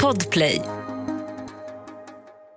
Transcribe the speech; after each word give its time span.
Podplay. 0.00 0.62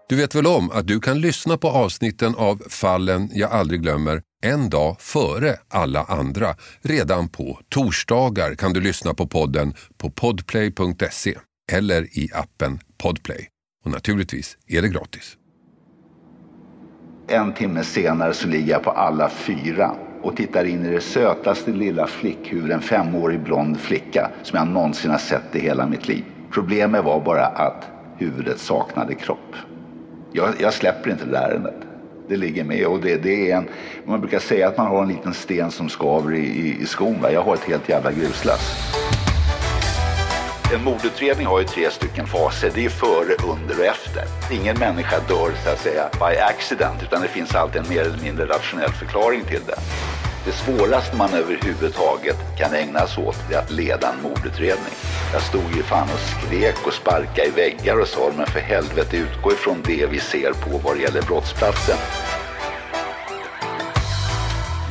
Du 0.09 0.15
vet 0.15 0.35
väl 0.35 0.47
om 0.47 0.71
att 0.71 0.87
du 0.87 0.99
kan 0.99 1.21
lyssna 1.21 1.57
på 1.57 1.69
avsnitten 1.69 2.35
av 2.35 2.63
Fallen 2.69 3.29
jag 3.33 3.51
aldrig 3.51 3.81
glömmer 3.81 4.21
en 4.43 4.69
dag 4.69 4.95
före 4.99 5.55
alla 5.69 6.03
andra. 6.03 6.55
Redan 6.81 7.29
på 7.29 7.59
torsdagar 7.69 8.55
kan 8.55 8.73
du 8.73 8.81
lyssna 8.81 9.13
på 9.13 9.27
podden 9.27 9.73
på 9.97 10.09
podplay.se 10.09 11.35
eller 11.71 12.03
i 12.19 12.29
appen 12.33 12.79
Podplay. 12.97 13.47
Och 13.85 13.91
naturligtvis 13.91 14.57
är 14.67 14.81
det 14.81 14.89
gratis. 14.89 15.37
En 17.27 17.53
timme 17.53 17.83
senare 17.83 18.33
så 18.33 18.47
ligger 18.47 18.71
jag 18.71 18.83
på 18.83 18.91
alla 18.91 19.29
fyra 19.29 19.95
och 20.23 20.35
tittar 20.35 20.65
in 20.65 20.85
i 20.85 20.89
det 20.89 21.01
sötaste 21.01 21.71
lilla 21.71 22.07
flickhuvud, 22.07 22.71
en 22.71 22.81
femårig 22.81 23.39
blond 23.39 23.79
flicka 23.79 24.31
som 24.43 24.57
jag 24.57 24.67
någonsin 24.67 25.11
har 25.11 25.17
sett 25.17 25.55
i 25.55 25.59
hela 25.59 25.87
mitt 25.87 26.07
liv. 26.07 26.23
Problemet 26.51 27.03
var 27.05 27.19
bara 27.19 27.45
att 27.45 27.87
huvudet 28.17 28.59
saknade 28.59 29.15
kropp. 29.15 29.55
Jag, 30.31 30.49
jag 30.59 30.73
släpper 30.73 31.11
inte 31.11 31.25
det 31.25 31.31
där 31.31 31.49
ärendet. 31.49 31.75
Det 32.27 32.37
ligger 32.37 32.63
med 32.63 32.85
och 32.85 33.01
det, 33.01 33.17
det, 33.17 33.51
är 33.51 33.57
en, 33.57 33.67
man 34.05 34.19
brukar 34.19 34.39
säga 34.39 34.67
att 34.67 34.77
man 34.77 34.87
har 34.87 35.01
en 35.01 35.07
liten 35.07 35.33
sten 35.33 35.71
som 35.71 35.89
skaver 35.89 36.33
i, 36.33 36.45
i, 36.45 36.81
i 36.81 36.85
skon. 36.85 37.21
Va? 37.21 37.31
Jag 37.31 37.41
har 37.41 37.53
ett 37.53 37.63
helt 37.63 37.89
jävla 37.89 38.11
gruslass. 38.11 38.93
En 40.73 40.83
mordutredning 40.83 41.47
har 41.47 41.59
ju 41.59 41.65
tre 41.65 41.89
stycken 41.91 42.27
faser. 42.27 42.71
Det 42.75 42.85
är 42.85 42.89
före, 42.89 43.51
under 43.51 43.79
och 43.79 43.85
efter. 43.85 44.23
Ingen 44.51 44.79
människa 44.79 45.19
dör 45.27 45.51
så 45.63 45.69
att 45.69 45.79
säga 45.79 46.09
by 46.13 46.37
accident 46.37 47.03
utan 47.03 47.21
det 47.21 47.27
finns 47.27 47.55
alltid 47.55 47.81
en 47.81 47.89
mer 47.89 48.01
eller 48.01 48.23
mindre 48.23 48.45
rationell 48.45 48.91
förklaring 48.91 49.43
till 49.43 49.61
det. 49.67 49.75
Det 50.45 50.51
svåraste 50.51 51.15
man 51.17 51.33
överhuvudtaget 51.33 52.37
kan 52.57 52.73
ägna 52.73 53.07
sig 53.07 53.23
åt 53.23 53.51
är 53.51 53.57
att 53.57 53.71
leda 53.71 54.13
en 54.13 54.21
mordutredning. 54.21 54.93
Jag 55.33 55.41
stod 55.41 55.75
ju 55.75 55.83
fan 55.83 56.09
och 56.13 56.19
skrek 56.19 56.87
och 56.87 56.93
sparkade 56.93 57.47
i 57.47 57.51
väggar 57.51 57.99
och 57.99 58.07
sa 58.07 58.31
men 58.37 58.45
för 58.45 58.59
helvete 58.59 59.17
utgå 59.17 59.51
ifrån 59.51 59.77
det 59.85 60.05
vi 60.05 60.19
ser 60.19 60.53
på 60.53 60.77
vad 60.77 60.95
det 60.95 61.01
gäller 61.01 61.21
brottsplatsen. 61.21 61.97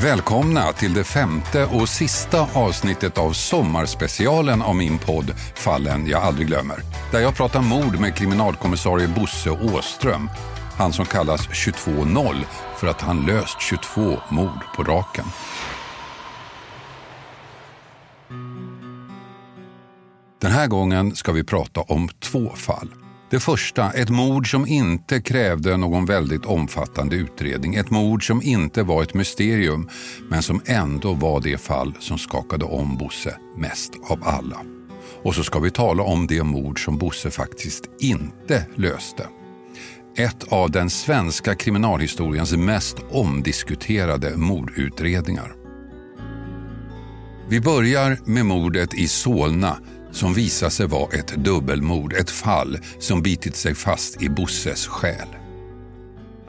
Välkomna 0.03 0.73
till 0.73 0.95
det 0.95 1.05
femte 1.05 1.65
och 1.65 1.89
sista 1.89 2.47
avsnittet 2.55 3.19
av 3.19 3.33
sommarspecialen 3.33 4.63
av 4.63 4.77
min 4.77 4.99
podd 4.99 5.35
Fallen 5.55 6.07
jag 6.07 6.23
aldrig 6.23 6.47
glömmer. 6.47 6.77
Där 7.13 7.21
jag 7.21 7.37
pratar 7.37 7.61
mord 7.61 8.01
med 8.01 8.17
kriminalkommissarie 8.17 9.09
Bosse 9.09 9.51
Åström. 9.51 10.31
Han 10.79 10.93
som 10.93 11.05
kallas 11.05 11.49
22-0 11.49 12.45
för 12.83 12.89
att 12.89 13.01
han 13.01 13.27
löst 13.27 13.61
22 13.61 14.19
mord 14.29 14.61
på 14.77 14.83
raken. 14.83 15.25
Den 20.41 20.51
här 20.51 20.67
gången 20.67 21.17
ska 21.17 21.33
vi 21.33 21.45
prata 21.45 21.81
om 21.81 22.09
två 22.09 22.49
fall. 22.49 22.89
Det 23.31 23.41
första, 23.41 23.91
ett 23.91 24.11
mord 24.11 24.51
som 24.51 24.67
inte 24.67 25.21
krävde 25.21 25.77
någon 25.77 26.07
väldigt 26.07 26.47
omfattande 26.47 27.17
utredning. 27.17 27.75
Ett 27.75 27.91
mord 27.91 28.27
som 28.27 28.43
inte 28.43 28.83
var 28.83 29.03
ett 29.03 29.15
mysterium, 29.15 29.89
men 30.29 30.43
som 30.43 30.61
ändå 30.67 31.13
var 31.13 31.41
det 31.41 31.61
fall 31.61 31.95
som 32.01 32.19
skakade 32.19 32.65
om 32.65 32.97
Bosse 32.97 33.37
mest 33.57 33.93
av 34.09 34.25
alla. 34.25 34.61
Och 35.23 35.35
så 35.35 35.45
ska 35.45 35.59
vi 35.59 35.71
tala 35.71 36.03
om 36.03 36.27
det 36.27 36.43
mord 36.43 36.85
som 36.85 36.99
Bosse 36.99 37.31
faktiskt 37.31 37.85
inte 38.01 38.67
löste. 38.77 39.27
Ett 40.17 40.53
av 40.53 40.71
den 40.71 40.91
svenska 40.91 41.55
kriminalhistoriens 41.55 42.53
mest 42.53 42.97
omdiskuterade 43.11 44.37
mordutredningar. 44.37 45.55
Vi 47.49 47.61
börjar 47.61 48.19
med 48.25 48.47
mordet 48.47 48.95
i 48.95 49.09
Solna 49.09 49.79
som 50.11 50.35
visar 50.35 50.69
sig 50.69 50.87
vara 50.87 51.13
ett 51.13 51.45
dubbelmord, 51.45 52.13
ett 52.13 52.31
fall 52.31 52.79
som 52.99 53.23
bitit 53.23 53.57
sig 53.57 53.75
fast 53.75 54.23
i 54.23 54.29
Bosses 54.29 54.87
själ. 54.87 55.29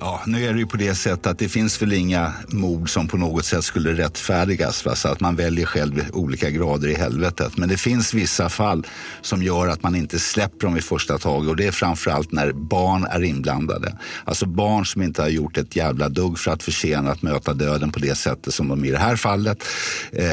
Ja, 0.06 0.22
nu 0.26 0.46
är 0.46 0.54
det 0.54 0.59
ju 0.59 0.66
på 0.66 0.78
det 0.78 0.96
sättet 0.96 1.28
att 1.28 1.40
det 1.40 1.50
finns 1.50 1.82
väl 1.82 1.94
inga 1.94 2.34
mord 2.48 2.90
som 2.90 3.08
på 3.08 3.18
något 3.18 3.46
sätt 3.46 3.64
skulle 3.64 3.94
rättfärdigas. 3.94 4.86
Va? 4.86 4.96
Så 4.96 5.08
att 5.08 5.19
man 5.19 5.36
väljer 5.36 5.66
själv 5.66 6.06
olika 6.14 6.50
grader 6.50 6.88
i 6.88 6.94
helvetet. 6.94 7.58
Men 7.58 7.69
det 7.69 7.78
finns 7.78 8.13
vissa 8.13 8.50
fall 8.50 8.88
som 9.22 9.44
gör 9.44 9.68
att 9.68 9.84
man 9.84 9.96
inte 9.96 10.19
släpper 10.19 10.68
dem 10.68 10.78
i 10.78 10.81
första 10.81 11.18
taget. 11.18 11.50
Och 11.50 11.56
det 11.56 11.68
är 11.68 11.72
framförallt 11.72 12.31
när 12.31 12.52
barn 12.52 13.03
är 13.03 13.24
inblandade. 13.24 13.97
Alltså 14.25 14.46
barn 14.46 14.86
som 14.86 15.02
inte 15.02 15.22
har 15.22 15.30
gjort 15.30 15.58
ett 15.58 15.75
jävla 15.75 16.09
dugg 16.09 16.40
för 16.40 16.52
att 16.52 16.63
försena 16.63 17.12
att 17.12 17.22
möta 17.22 17.53
döden 17.53 17.92
på 17.92 18.00
det 18.00 18.16
sättet 18.16 18.53
som 18.53 18.68
de 18.68 18.86
i 18.86 18.92
det 18.92 18.97
här 18.97 19.16
fallet 19.16 19.63
eh, 20.12 20.25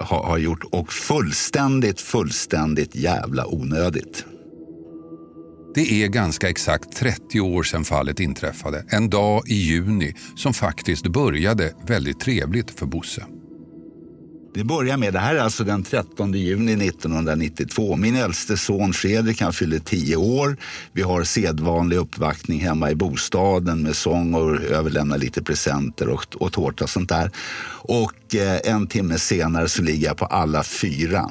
har, 0.00 0.24
har 0.24 0.38
gjort. 0.38 0.64
Och 0.70 0.92
fullständigt, 0.92 2.00
fullständigt 2.00 2.94
jävla 2.94 3.46
onödigt. 3.46 4.24
Det 5.76 6.02
är 6.02 6.08
ganska 6.08 6.48
exakt 6.48 6.96
30 6.96 7.40
år 7.40 7.62
sedan 7.62 7.84
fallet 7.84 8.20
inträffade. 8.20 8.84
En 8.88 9.10
dag 9.10 9.48
i 9.48 9.54
juni 9.54 10.14
som 10.36 10.54
faktiskt 10.54 11.06
började 11.06 11.74
väldigt 11.86 12.20
trevligt 12.20 12.70
för 12.70 12.86
Bosse. 12.86 13.24
Det 14.54 14.64
börjar 14.64 14.96
med, 14.96 15.12
det 15.12 15.18
här 15.18 15.34
är 15.34 15.38
alltså 15.38 15.64
den 15.64 15.82
13 15.82 16.32
juni 16.32 16.88
1992. 16.88 17.96
Min 17.96 18.16
äldste 18.16 18.56
son 18.56 18.92
Fredrik 18.92 19.40
han 19.40 19.52
fyller 19.52 19.78
10 19.78 20.16
år. 20.16 20.56
Vi 20.92 21.02
har 21.02 21.24
sedvanlig 21.24 21.96
uppvaktning 21.96 22.60
hemma 22.60 22.90
i 22.90 22.94
bostaden 22.94 23.82
med 23.82 23.96
sång 23.96 24.34
och 24.34 24.62
överlämnar 24.62 25.18
lite 25.18 25.42
presenter 25.42 26.08
och, 26.08 26.36
och 26.36 26.52
tårta 26.52 26.84
och 26.84 26.90
sånt 26.90 27.08
där. 27.08 27.30
Och 27.82 28.34
eh, 28.34 28.72
en 28.72 28.86
timme 28.86 29.18
senare 29.18 29.68
så 29.68 29.82
ligger 29.82 30.06
jag 30.06 30.16
på 30.16 30.24
alla 30.24 30.62
fyra 30.62 31.30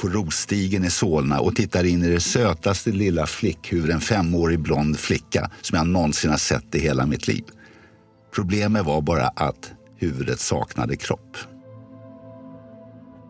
på 0.00 0.08
Rosstigen 0.08 0.84
i 0.84 0.90
Solna 0.90 1.40
och 1.40 1.56
tittar 1.56 1.84
in 1.84 2.04
i 2.04 2.08
det 2.08 2.20
sötaste 2.20 2.90
lilla 2.90 3.26
flickhuvud, 3.26 3.90
en 3.90 4.00
femårig 4.00 4.60
blond 4.60 4.98
flicka 4.98 5.50
som 5.62 5.78
jag 5.78 5.86
någonsin 5.86 6.30
har 6.30 6.38
sett 6.38 6.74
i 6.74 6.78
hela 6.78 7.06
mitt 7.06 7.28
liv. 7.28 7.44
Problemet 8.34 8.84
var 8.84 9.00
bara 9.00 9.28
att 9.28 9.72
huvudet 9.96 10.40
saknade 10.40 10.96
kropp. 10.96 11.36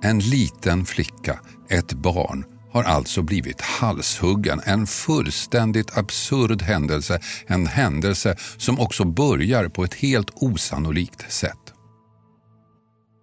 En 0.03 0.19
liten 0.19 0.85
flicka, 0.85 1.41
ett 1.69 1.93
barn, 1.93 2.45
har 2.73 2.83
alltså 2.83 3.23
blivit 3.23 3.61
halshuggen. 3.61 4.61
En 4.65 4.87
fullständigt 4.87 5.99
absurd 5.99 6.63
händelse. 6.63 7.21
En 7.47 7.67
händelse 7.67 8.37
som 8.57 8.81
också 8.81 9.05
börjar 9.05 9.69
på 9.69 9.85
ett 9.85 9.95
helt 9.95 10.31
osannolikt 10.35 11.33
sätt. 11.33 11.60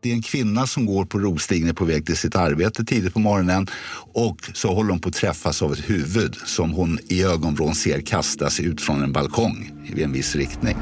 Det 0.01 0.09
är 0.09 0.13
en 0.13 0.21
kvinna 0.21 0.67
som 0.67 0.85
går 0.85 1.05
på 1.05 1.19
Rosstigen 1.19 1.75
på 1.75 1.85
väg 1.85 2.05
till 2.05 2.17
sitt 2.17 2.35
arbete 2.35 2.83
tidigt 2.83 3.13
på 3.13 3.19
morgonen 3.19 3.67
och 4.13 4.37
så 4.53 4.73
håller 4.73 4.89
hon 4.89 4.99
på 4.99 5.09
att 5.09 5.15
träffas 5.15 5.61
av 5.61 5.73
ett 5.73 5.89
huvud 5.89 6.35
som 6.35 6.71
hon 6.71 6.99
i 7.07 7.23
ögonvrån 7.23 7.75
ser 7.75 8.01
kastas 8.01 8.59
ut 8.59 8.81
från 8.81 9.03
en 9.03 9.11
balkong 9.11 9.71
i 9.95 10.03
en 10.03 10.11
viss 10.11 10.35
riktning. 10.35 10.77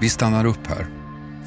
Vi 0.00 0.08
stannar 0.08 0.44
upp 0.44 0.66
här. 0.66 0.86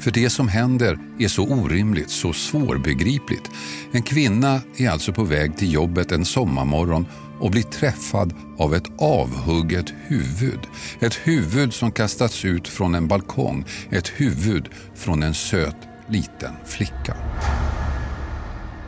För 0.00 0.10
det 0.10 0.30
som 0.30 0.48
händer 0.48 0.98
är 1.18 1.28
så 1.28 1.42
orimligt, 1.42 2.10
så 2.10 2.32
svårbegripligt. 2.32 3.50
En 3.92 4.02
kvinna 4.02 4.60
är 4.76 4.90
alltså 4.90 5.12
på 5.12 5.24
väg 5.24 5.56
till 5.56 5.72
jobbet 5.72 6.12
en 6.12 6.24
sommarmorgon 6.24 7.06
och 7.40 7.50
blir 7.50 7.62
träffad 7.62 8.34
av 8.58 8.74
ett 8.74 8.90
avhugget 8.98 9.92
huvud. 10.06 10.60
Ett 11.00 11.14
huvud 11.14 11.74
som 11.74 11.92
kastats 11.92 12.44
ut 12.44 12.68
från 12.68 12.94
en 12.94 13.08
balkong. 13.08 13.64
Ett 13.90 14.08
huvud 14.08 14.68
från 14.94 15.22
en 15.22 15.34
söt 15.34 15.76
liten 16.08 16.52
flicka. 16.64 17.16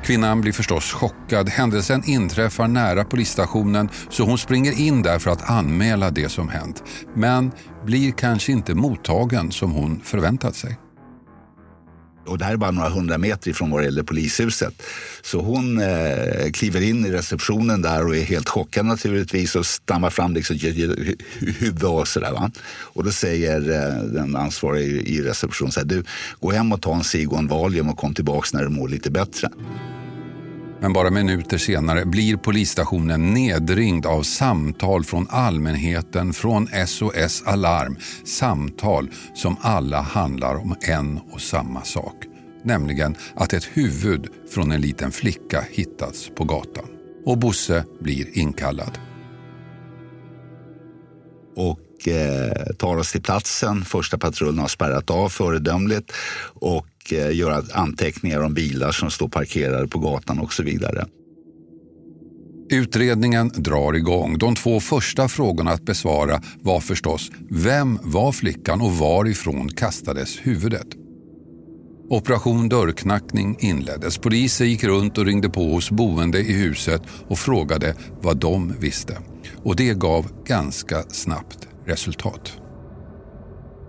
Kvinnan 0.06 0.40
blir 0.40 0.52
förstås 0.52 0.92
chockad. 0.92 1.48
Händelsen 1.48 2.02
inträffar 2.04 2.68
nära 2.68 3.04
polisstationen 3.04 3.88
så 4.10 4.24
hon 4.24 4.38
springer 4.38 4.80
in 4.80 5.02
där 5.02 5.18
för 5.18 5.30
att 5.30 5.50
anmäla 5.50 6.10
det 6.10 6.28
som 6.28 6.48
hänt. 6.48 6.82
Men 7.14 7.52
blir 7.84 8.12
kanske 8.12 8.52
inte 8.52 8.74
mottagen 8.74 9.52
som 9.52 9.72
hon 9.72 10.00
förväntat 10.00 10.54
sig. 10.54 10.78
Och 12.26 12.38
det 12.38 12.44
här 12.44 12.52
är 12.52 12.56
bara 12.56 12.70
några 12.70 12.88
hundra 12.88 13.18
meter 13.18 13.50
ifrån 13.50 13.70
vad 13.70 13.80
det 13.80 13.84
gäller 13.84 14.02
polishuset. 14.02 14.82
Så 15.22 15.40
hon 15.40 15.80
eh, 15.80 16.50
kliver 16.52 16.82
in 16.82 17.06
i 17.06 17.10
receptionen 17.10 17.82
där 17.82 18.06
och 18.06 18.16
är 18.16 18.22
helt 18.22 18.48
chockad 18.48 18.86
naturligtvis 18.86 19.56
och 19.56 19.66
stammar 19.66 20.10
fram 20.10 20.34
liksom 20.34 20.56
huvudet 21.38 21.82
och 21.82 22.08
sådär. 22.08 22.32
Va? 22.32 22.50
Och 22.80 23.04
då 23.04 23.10
säger 23.10 23.60
eh, 23.70 24.02
den 24.02 24.36
ansvariga 24.36 24.86
i, 24.86 25.16
i 25.16 25.22
receptionen 25.22 25.72
så 25.72 25.80
här, 25.80 25.86
du 25.86 26.04
gå 26.40 26.50
hem 26.50 26.72
och 26.72 26.82
ta 26.82 26.94
en 26.94 27.04
cigg 27.04 27.32
och 27.32 27.38
en 27.38 27.48
Valium 27.48 27.88
och 27.88 27.98
kom 27.98 28.14
tillbaks 28.14 28.54
när 28.54 28.62
du 28.62 28.68
mår 28.68 28.88
lite 28.88 29.10
bättre. 29.10 29.50
Men 30.80 30.92
bara 30.92 31.10
minuter 31.10 31.58
senare 31.58 32.04
blir 32.04 32.36
polisstationen 32.36 33.34
nedringd 33.34 34.06
av 34.06 34.22
samtal 34.22 35.04
från 35.04 35.26
allmänheten, 35.30 36.32
från 36.32 36.68
SOS 36.86 37.42
Alarm. 37.46 37.96
Samtal 38.24 39.10
som 39.34 39.56
alla 39.60 40.00
handlar 40.00 40.54
om 40.54 40.76
en 40.80 41.20
och 41.32 41.40
samma 41.40 41.84
sak. 41.84 42.14
Nämligen 42.62 43.16
att 43.34 43.52
ett 43.52 43.64
huvud 43.64 44.28
från 44.50 44.72
en 44.72 44.80
liten 44.80 45.12
flicka 45.12 45.64
hittats 45.70 46.30
på 46.36 46.44
gatan. 46.44 46.86
Och 47.24 47.38
Bosse 47.38 47.84
blir 48.00 48.38
inkallad. 48.38 48.98
Och 51.56 51.80
eh, 52.04 52.74
tar 52.78 52.96
oss 52.96 53.12
till 53.12 53.22
platsen. 53.22 53.84
Första 53.84 54.18
patrullen 54.18 54.58
har 54.58 54.68
spärrat 54.68 55.10
av 55.10 55.28
föredömligt. 55.28 56.12
Och 56.54 56.86
Eh, 57.12 57.36
gör 57.36 57.64
anteckningar 57.72 58.40
om 58.40 58.54
bilar 58.54 58.92
som 58.92 59.10
står 59.10 59.28
parkerade 59.28 59.88
på 59.88 59.98
gatan 59.98 60.38
och 60.38 60.52
så 60.52 60.62
vidare. 60.62 61.06
Utredningen 62.70 63.48
drar 63.54 63.92
igång. 63.92 64.38
De 64.38 64.54
två 64.54 64.80
första 64.80 65.28
frågorna 65.28 65.70
att 65.70 65.84
besvara 65.84 66.42
var 66.60 66.80
förstås 66.80 67.30
vem 67.50 67.98
var 68.02 68.32
flickan 68.32 68.80
och 68.80 68.92
varifrån 68.92 69.68
kastades 69.68 70.38
huvudet? 70.42 70.86
Operation 72.08 72.68
dörrknackning 72.68 73.56
inleddes. 73.60 74.18
Poliser 74.18 74.64
gick 74.64 74.84
runt 74.84 75.18
och 75.18 75.26
ringde 75.26 75.48
på 75.48 75.72
hos 75.72 75.90
boende 75.90 76.38
i 76.38 76.52
huset 76.52 77.02
och 77.28 77.38
frågade 77.38 77.94
vad 78.22 78.36
de 78.36 78.74
visste. 78.80 79.18
Och 79.64 79.76
det 79.76 79.98
gav 79.98 80.26
ganska 80.46 81.02
snabbt 81.02 81.65
resultat. 81.86 82.58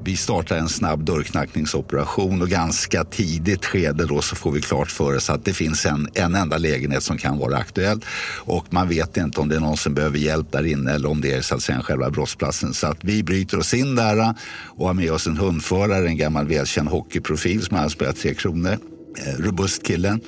Vi 0.03 0.17
startar 0.17 0.57
en 0.57 0.69
snabb 0.69 1.05
dörrknackningsoperation 1.05 2.41
och 2.41 2.49
ganska 2.49 3.03
tidigt 3.03 3.65
skede 3.65 4.05
då 4.05 4.21
så 4.21 4.35
får 4.35 4.51
vi 4.51 4.61
klart 4.61 4.91
för 4.91 5.15
oss 5.15 5.29
att 5.29 5.45
det 5.45 5.53
finns 5.53 5.85
en, 5.85 6.09
en 6.13 6.35
enda 6.35 6.57
lägenhet 6.57 7.03
som 7.03 7.17
kan 7.17 7.37
vara 7.37 7.57
aktuell 7.57 7.99
och 8.45 8.65
man 8.69 8.89
vet 8.89 9.17
inte 9.17 9.41
om 9.41 9.49
det 9.49 9.55
är 9.55 9.59
någon 9.59 9.77
som 9.77 9.93
behöver 9.93 10.17
hjälp 10.17 10.51
där 10.51 10.65
inne 10.65 10.91
eller 10.91 11.09
om 11.09 11.21
det 11.21 11.31
är 11.31 11.41
så 11.41 11.55
att 11.55 11.61
säga 11.61 11.81
själva 11.81 12.09
brottsplatsen. 12.09 12.73
Så 12.73 12.87
att 12.87 13.03
vi 13.03 13.23
bryter 13.23 13.59
oss 13.59 13.73
in 13.73 13.95
där 13.95 14.33
och 14.77 14.87
har 14.87 14.93
med 14.93 15.11
oss 15.11 15.27
en 15.27 15.37
hundförare, 15.37 16.07
en 16.07 16.17
gammal 16.17 16.47
välkänd 16.47 16.89
hockeyprofil 16.89 17.61
som 17.61 17.77
har 17.77 17.89
spelat 17.89 18.15
Tre 18.15 18.33
Kronor. 18.33 18.77
Eh, 19.25 19.43
robust 19.43 19.85
kille. 19.85 20.19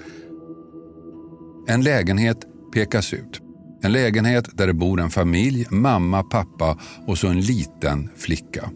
En 1.67 1.83
lägenhet 1.83 2.37
pekas 2.73 3.13
ut. 3.13 3.48
En 3.81 3.91
lägenhet 3.91 4.49
där 4.57 4.67
det 4.67 4.73
bor 4.73 4.99
en 4.99 5.09
familj, 5.09 5.67
mamma, 5.69 6.23
pappa 6.23 6.79
och 7.07 7.17
så 7.17 7.27
en 7.27 7.41
liten 7.41 8.09
flicka. 8.17 8.69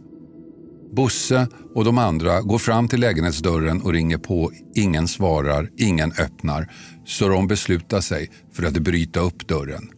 Bosse 0.95 1.47
och 1.75 1.85
de 1.85 1.97
andra 1.97 2.41
går 2.41 2.57
fram 2.57 2.87
till 2.87 2.99
lägenhetsdörren 2.99 3.81
och 3.81 3.93
ringer 3.93 4.17
på. 4.17 4.51
Ingen 4.75 5.07
svarar, 5.07 5.69
ingen 5.77 6.11
öppnar. 6.11 6.71
Så 7.05 7.27
de 7.27 7.47
beslutar 7.47 8.01
sig 8.01 8.31
för 8.53 8.63
att 8.63 8.73
bryta 8.73 9.19
upp 9.19 9.47
dörren. 9.47 9.89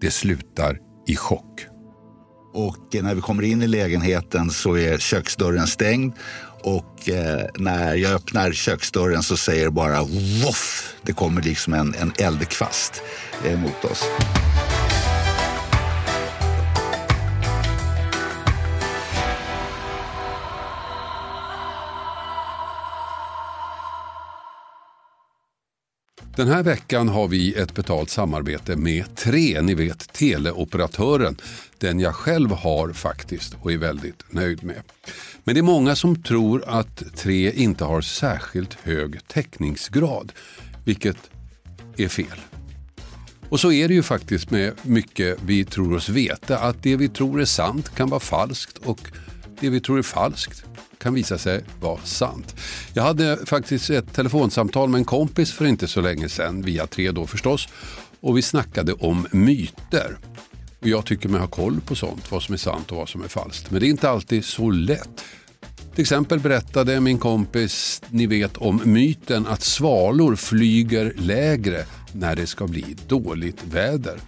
Det 0.00 0.10
slutar 0.10 0.78
i 1.06 1.16
chock. 1.16 1.66
Och 2.54 3.02
när 3.02 3.14
vi 3.14 3.20
kommer 3.20 3.42
in 3.42 3.62
i 3.62 3.66
lägenheten 3.66 4.50
så 4.50 4.76
är 4.76 4.98
köksdörren 4.98 5.66
stängd 5.66 6.12
och 6.62 7.08
eh, 7.08 7.46
när 7.54 7.94
jag 7.94 8.12
öppnar 8.12 8.52
köksdörren 8.52 9.22
så 9.22 9.36
säger 9.36 9.64
det 9.64 9.70
bara 9.70 10.02
voff. 10.44 10.94
Det 11.02 11.12
kommer 11.12 11.42
liksom 11.42 11.74
en, 11.74 11.94
en 11.94 12.12
eldkvast 12.18 13.02
eh, 13.44 13.58
mot 13.58 13.84
oss. 13.84 14.04
Den 26.36 26.48
här 26.48 26.62
veckan 26.62 27.08
har 27.08 27.28
vi 27.28 27.54
ett 27.54 27.74
betalt 27.74 28.10
samarbete 28.10 28.76
med 28.76 29.16
Tre, 29.16 29.62
ni 29.62 29.74
vet 29.74 30.12
teleoperatören. 30.12 31.36
Den 31.78 32.00
jag 32.00 32.14
själv 32.14 32.50
har 32.50 32.92
faktiskt 32.92 33.56
och 33.60 33.72
är 33.72 33.78
väldigt 33.78 34.32
nöjd 34.32 34.64
med. 34.64 34.82
Men 35.44 35.54
det 35.54 35.60
är 35.60 35.62
många 35.62 35.96
som 35.96 36.22
tror 36.22 36.64
att 36.66 37.02
Tre 37.16 37.52
inte 37.52 37.84
har 37.84 38.00
särskilt 38.00 38.74
hög 38.82 39.28
täckningsgrad, 39.28 40.32
vilket 40.84 41.16
är 41.96 42.08
fel. 42.08 42.40
Och 43.48 43.60
så 43.60 43.72
är 43.72 43.88
det 43.88 43.94
ju 43.94 44.02
faktiskt 44.02 44.50
med 44.50 44.72
mycket 44.82 45.38
vi 45.44 45.64
tror 45.64 45.96
oss 45.96 46.08
veta, 46.08 46.58
att 46.58 46.82
det 46.82 46.96
vi 46.96 47.08
tror 47.08 47.40
är 47.40 47.44
sant 47.44 47.94
kan 47.94 48.08
vara 48.08 48.20
falskt 48.20 48.78
och 48.78 49.00
det 49.60 49.70
vi 49.70 49.80
tror 49.80 49.98
är 49.98 50.02
falskt 50.02 50.64
kan 51.02 51.14
visa 51.14 51.38
sig 51.38 51.64
vara 51.80 51.98
sant. 52.04 52.56
Jag 52.94 53.02
hade 53.02 53.46
faktiskt 53.46 53.90
ett 53.90 54.12
telefonsamtal 54.12 54.88
med 54.88 54.98
en 54.98 55.04
kompis 55.04 55.52
för 55.52 55.64
inte 55.64 55.88
så 55.88 56.00
länge 56.00 56.28
sedan, 56.28 56.62
via 56.62 56.86
tre 56.86 57.10
då 57.10 57.26
förstås, 57.26 57.68
och 58.20 58.36
vi 58.36 58.42
snackade 58.42 58.92
om 58.92 59.26
myter. 59.30 60.18
Och 60.80 60.88
jag 60.88 61.06
tycker 61.06 61.28
mig 61.28 61.40
ha 61.40 61.46
koll 61.46 61.80
på 61.80 61.94
sånt, 61.94 62.30
vad 62.30 62.42
som 62.42 62.52
är 62.52 62.58
sant 62.58 62.92
och 62.92 62.96
vad 62.96 63.08
som 63.08 63.22
är 63.22 63.28
falskt. 63.28 63.70
Men 63.70 63.80
det 63.80 63.86
är 63.86 63.90
inte 63.90 64.10
alltid 64.10 64.44
så 64.44 64.70
lätt. 64.70 65.24
Till 65.94 66.02
exempel 66.02 66.40
berättade 66.40 67.00
min 67.00 67.18
kompis, 67.18 68.02
ni 68.08 68.26
vet 68.26 68.56
om 68.56 68.80
myten 68.84 69.46
att 69.46 69.62
svalor 69.62 70.36
flyger 70.36 71.14
lägre 71.16 71.84
när 72.12 72.36
det 72.36 72.46
ska 72.46 72.66
bli 72.66 72.96
dåligt 73.06 73.64
väder. 73.64 74.18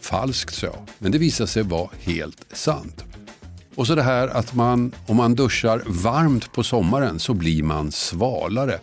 Falskt 0.00 0.54
sa 0.54 0.66
jag, 0.66 0.88
men 0.98 1.12
det 1.12 1.18
visade 1.18 1.48
sig 1.48 1.62
vara 1.62 1.88
helt 2.00 2.44
sant. 2.52 3.04
Och 3.74 3.86
så 3.86 3.94
det 3.94 4.02
här 4.02 4.28
att 4.28 4.54
man, 4.54 4.92
om 5.06 5.16
man 5.16 5.34
duschar 5.34 5.82
varmt 5.86 6.52
på 6.52 6.62
sommaren 6.62 7.18
så 7.18 7.34
blir 7.34 7.62
man 7.62 7.92
svalare. 7.92 8.78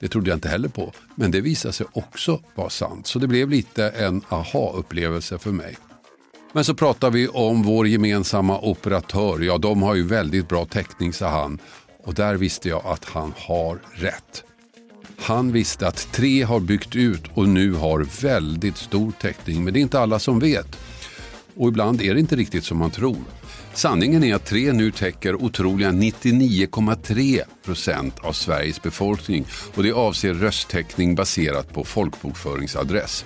Det 0.00 0.08
trodde 0.08 0.30
jag 0.30 0.36
inte 0.36 0.48
heller 0.48 0.68
på, 0.68 0.92
men 1.14 1.30
det 1.30 1.40
visade 1.40 1.72
sig 1.72 1.86
också 1.92 2.40
vara 2.54 2.70
sant. 2.70 3.06
Så 3.06 3.18
det 3.18 3.26
blev 3.26 3.50
lite 3.50 3.88
en 3.88 4.22
aha-upplevelse 4.28 5.38
för 5.38 5.50
mig. 5.50 5.76
Men 6.52 6.64
så 6.64 6.74
pratar 6.74 7.10
vi 7.10 7.28
om 7.28 7.62
vår 7.62 7.86
gemensamma 7.88 8.60
operatör. 8.60 9.40
Ja, 9.40 9.58
de 9.58 9.82
har 9.82 9.94
ju 9.94 10.02
väldigt 10.06 10.48
bra 10.48 10.64
täckning, 10.64 11.12
sa 11.12 11.28
han. 11.28 11.58
Och 12.04 12.14
där 12.14 12.34
visste 12.34 12.68
jag 12.68 12.86
att 12.86 13.04
han 13.04 13.32
har 13.36 13.78
rätt. 13.92 14.44
Han 15.20 15.52
visste 15.52 15.88
att 15.88 16.12
tre 16.12 16.42
har 16.42 16.60
byggt 16.60 16.96
ut 16.96 17.22
och 17.34 17.48
nu 17.48 17.72
har 17.72 18.22
väldigt 18.22 18.76
stor 18.76 19.12
täckning. 19.20 19.64
Men 19.64 19.74
det 19.74 19.80
är 19.80 19.82
inte 19.82 20.00
alla 20.00 20.18
som 20.18 20.38
vet. 20.38 20.78
Och 21.56 21.68
ibland 21.68 22.02
är 22.02 22.14
det 22.14 22.20
inte 22.20 22.36
riktigt 22.36 22.64
som 22.64 22.78
man 22.78 22.90
tror. 22.90 23.16
Sanningen 23.74 24.24
är 24.24 24.34
att 24.34 24.46
tre 24.46 24.72
nu 24.72 24.90
täcker 24.90 25.34
otroliga 25.34 25.90
99,3 25.90 27.42
procent 27.64 28.18
av 28.18 28.32
Sveriges 28.32 28.82
befolkning 28.82 29.46
och 29.74 29.82
det 29.82 29.92
avser 29.92 30.34
rösttäckning 30.34 31.14
baserat 31.14 31.72
på 31.72 31.84
folkbokföringsadress. 31.84 33.24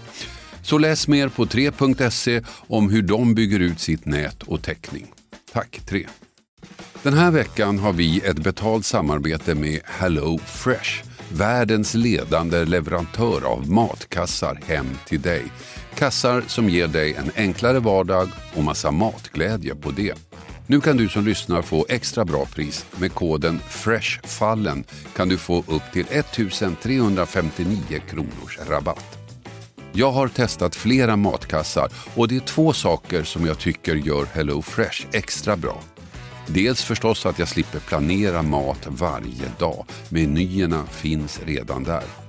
Så 0.62 0.78
läs 0.78 1.08
mer 1.08 1.28
på 1.28 1.44
3.se 1.44 2.42
om 2.48 2.90
hur 2.90 3.02
de 3.02 3.34
bygger 3.34 3.60
ut 3.60 3.80
sitt 3.80 4.06
nät 4.06 4.42
och 4.42 4.62
täckning. 4.62 5.06
Tack 5.52 5.80
3. 5.86 6.06
Den 7.02 7.14
här 7.14 7.30
veckan 7.30 7.78
har 7.78 7.92
vi 7.92 8.20
ett 8.20 8.38
betalt 8.38 8.84
samarbete 8.84 9.54
med 9.54 9.80
Hello 9.84 10.38
Fresh. 10.38 11.04
Världens 11.32 11.94
ledande 11.94 12.64
leverantör 12.64 13.44
av 13.44 13.70
matkassar 13.70 14.60
hem 14.66 14.86
till 15.06 15.20
dig. 15.20 15.42
Kassar 15.94 16.44
som 16.46 16.68
ger 16.68 16.88
dig 16.88 17.14
en 17.14 17.30
enklare 17.36 17.80
vardag 17.80 18.28
och 18.54 18.64
massa 18.64 18.90
matglädje 18.90 19.74
på 19.74 19.90
det. 19.90 20.31
Nu 20.72 20.80
kan 20.80 20.96
du 20.96 21.08
som 21.08 21.24
lyssnar 21.24 21.62
få 21.62 21.86
extra 21.88 22.24
bra 22.24 22.46
pris. 22.46 22.86
Med 22.96 23.14
koden 23.14 23.58
FRESHFALLEN 23.68 24.84
kan 25.16 25.28
du 25.28 25.38
få 25.38 25.58
upp 25.58 25.82
till 25.92 26.06
1359 26.10 27.76
kronors 28.08 28.58
rabatt. 28.68 29.18
Jag 29.92 30.12
har 30.12 30.28
testat 30.28 30.76
flera 30.76 31.16
matkassar 31.16 31.88
och 32.14 32.28
det 32.28 32.36
är 32.36 32.40
två 32.40 32.72
saker 32.72 33.22
som 33.22 33.46
jag 33.46 33.58
tycker 33.58 33.94
gör 33.94 34.24
Hello 34.24 34.62
Fresh 34.62 35.06
extra 35.12 35.56
bra. 35.56 35.80
Dels 36.46 36.82
förstås 36.82 37.26
att 37.26 37.38
jag 37.38 37.48
slipper 37.48 37.78
planera 37.78 38.42
mat 38.42 38.86
varje 38.88 39.48
dag. 39.58 39.86
Menyerna 40.08 40.86
finns 40.86 41.40
redan 41.44 41.84
där. 41.84 42.21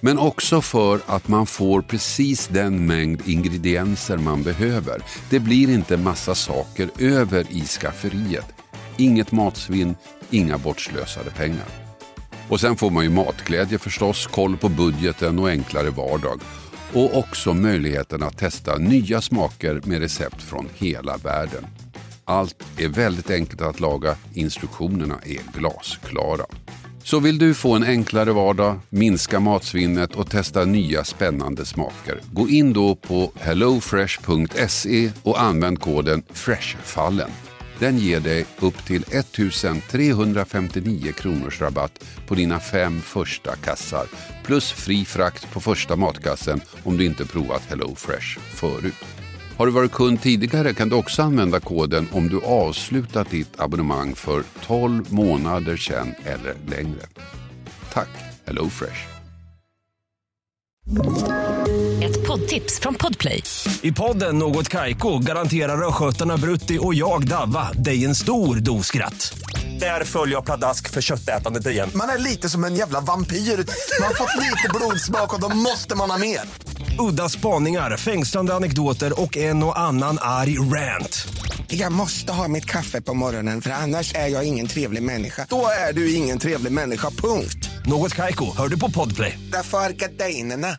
Men 0.00 0.18
också 0.18 0.60
för 0.60 1.00
att 1.06 1.28
man 1.28 1.46
får 1.46 1.82
precis 1.82 2.48
den 2.48 2.86
mängd 2.86 3.22
ingredienser 3.26 4.16
man 4.16 4.42
behöver. 4.42 5.02
Det 5.30 5.40
blir 5.40 5.70
inte 5.70 5.96
massa 5.96 6.34
saker 6.34 6.90
över 6.98 7.46
i 7.50 7.60
skafferiet. 7.60 8.46
Inget 8.96 9.32
matsvinn, 9.32 9.94
inga 10.30 10.58
bortslösade 10.58 11.30
pengar. 11.30 11.66
Och 12.48 12.60
sen 12.60 12.76
får 12.76 12.90
man 12.90 13.04
ju 13.04 13.10
matglädje 13.10 13.78
förstås, 13.78 14.26
koll 14.26 14.56
på 14.56 14.68
budgeten 14.68 15.38
och 15.38 15.48
enklare 15.48 15.90
vardag. 15.90 16.40
Och 16.92 17.18
också 17.18 17.54
möjligheten 17.54 18.22
att 18.22 18.38
testa 18.38 18.78
nya 18.78 19.20
smaker 19.20 19.80
med 19.84 20.00
recept 20.00 20.42
från 20.42 20.68
hela 20.74 21.16
världen. 21.16 21.66
Allt 22.24 22.64
är 22.78 22.88
väldigt 22.88 23.30
enkelt 23.30 23.60
att 23.60 23.80
laga, 23.80 24.16
instruktionerna 24.34 25.18
är 25.24 25.58
glasklara. 25.58 26.44
Så 27.02 27.20
vill 27.20 27.38
du 27.38 27.54
få 27.54 27.74
en 27.74 27.84
enklare 27.84 28.32
vardag, 28.32 28.80
minska 28.88 29.40
matsvinnet 29.40 30.14
och 30.14 30.30
testa 30.30 30.64
nya 30.64 31.04
spännande 31.04 31.64
smaker. 31.64 32.20
Gå 32.32 32.48
in 32.48 32.72
då 32.72 32.94
på 32.94 33.32
hellofresh.se 33.34 35.10
och 35.22 35.40
använd 35.40 35.80
koden 35.80 36.22
FRESHFALLEN. 36.32 37.30
Den 37.78 37.98
ger 37.98 38.20
dig 38.20 38.46
upp 38.58 38.84
till 38.84 39.02
1359 39.02 41.12
kronors 41.12 41.60
rabatt 41.60 42.04
på 42.26 42.34
dina 42.34 42.60
fem 42.60 43.00
första 43.00 43.56
kassar. 43.56 44.06
Plus 44.44 44.72
fri 44.72 45.04
frakt 45.04 45.52
på 45.52 45.60
första 45.60 45.96
matkassen 45.96 46.60
om 46.84 46.96
du 46.96 47.04
inte 47.04 47.26
provat 47.26 47.62
HelloFresh 47.68 48.38
förut. 48.38 49.19
Har 49.60 49.66
du 49.66 49.72
varit 49.72 49.92
kund 49.92 50.22
tidigare 50.22 50.74
kan 50.74 50.88
du 50.88 50.96
också 50.96 51.22
använda 51.22 51.60
koden 51.60 52.08
om 52.12 52.28
du 52.28 52.40
avslutat 52.44 53.30
ditt 53.30 53.60
abonnemang 53.60 54.14
för 54.14 54.42
12 54.66 55.12
månader 55.12 55.76
sedan 55.76 56.14
eller 56.24 56.54
längre. 56.66 57.00
Tack 57.92 58.08
HelloFresh. 58.46 59.08
Ett 62.02 62.26
poddtips 62.26 62.80
från 62.80 62.94
Podplay. 62.94 63.42
I 63.82 63.92
podden 63.92 64.38
Något 64.38 64.68
Kaiko 64.68 65.18
garanterar 65.18 65.88
östgötarna 65.88 66.36
Brutti 66.36 66.78
och 66.80 66.94
jag, 66.94 67.28
Davva, 67.28 67.72
dig 67.72 68.04
en 68.04 68.14
stor 68.14 68.56
dos 68.56 68.86
skratt. 68.86 69.38
Där 69.80 70.04
följer 70.04 70.34
jag 70.34 70.44
pladask 70.44 70.90
för 70.90 71.00
köttätandet 71.00 71.66
igen. 71.66 71.90
Man 71.94 72.08
är 72.08 72.18
lite 72.18 72.48
som 72.48 72.64
en 72.64 72.74
jävla 72.74 73.00
vampyr. 73.00 73.36
Man 73.36 74.06
har 74.06 74.14
fått 74.14 74.36
lite 74.36 74.68
blodsmak 74.74 75.34
och 75.34 75.40
då 75.40 75.56
måste 75.56 75.96
man 75.96 76.10
ha 76.10 76.18
mer. 76.18 76.40
Udda 77.00 77.28
spaningar, 77.28 77.96
fängslande 77.96 78.54
anekdoter 78.54 79.20
och 79.20 79.36
en 79.36 79.62
och 79.62 79.78
annan 79.78 80.18
arg 80.20 80.58
rant. 80.58 81.28
Jag 81.66 81.92
måste 81.92 82.32
ha 82.32 82.48
mitt 82.48 82.64
kaffe 82.64 83.00
på 83.00 83.14
morgonen 83.14 83.62
för 83.62 83.70
annars 83.70 84.14
är 84.14 84.26
jag 84.26 84.44
ingen 84.44 84.66
trevlig 84.66 85.02
människa. 85.02 85.46
Då 85.48 85.66
är 85.88 85.92
du 85.92 86.14
ingen 86.14 86.38
trevlig 86.38 86.72
människa, 86.72 87.10
punkt. 87.10 87.70
Något 87.86 88.14
Kaiko, 88.14 88.56
hör 88.56 88.68
du 88.68 88.78
på 88.78 88.90
Podplay. 88.90 89.38
Därför 89.52 89.78
är 89.78 89.90
gardinerna. 89.90 90.76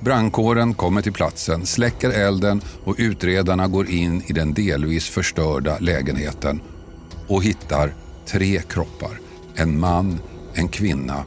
Brandkåren 0.00 0.74
kommer 0.74 1.02
till 1.02 1.12
platsen, 1.12 1.66
släcker 1.66 2.10
elden 2.10 2.60
och 2.84 2.94
utredarna 2.98 3.68
går 3.68 3.90
in 3.90 4.22
i 4.26 4.32
den 4.32 4.54
delvis 4.54 5.08
förstörda 5.08 5.78
lägenheten 5.78 6.60
och 7.28 7.42
hittar 7.42 7.94
tre 8.26 8.62
kroppar. 8.62 9.18
En 9.54 9.80
man, 9.80 10.18
en 10.54 10.68
kvinna 10.68 11.24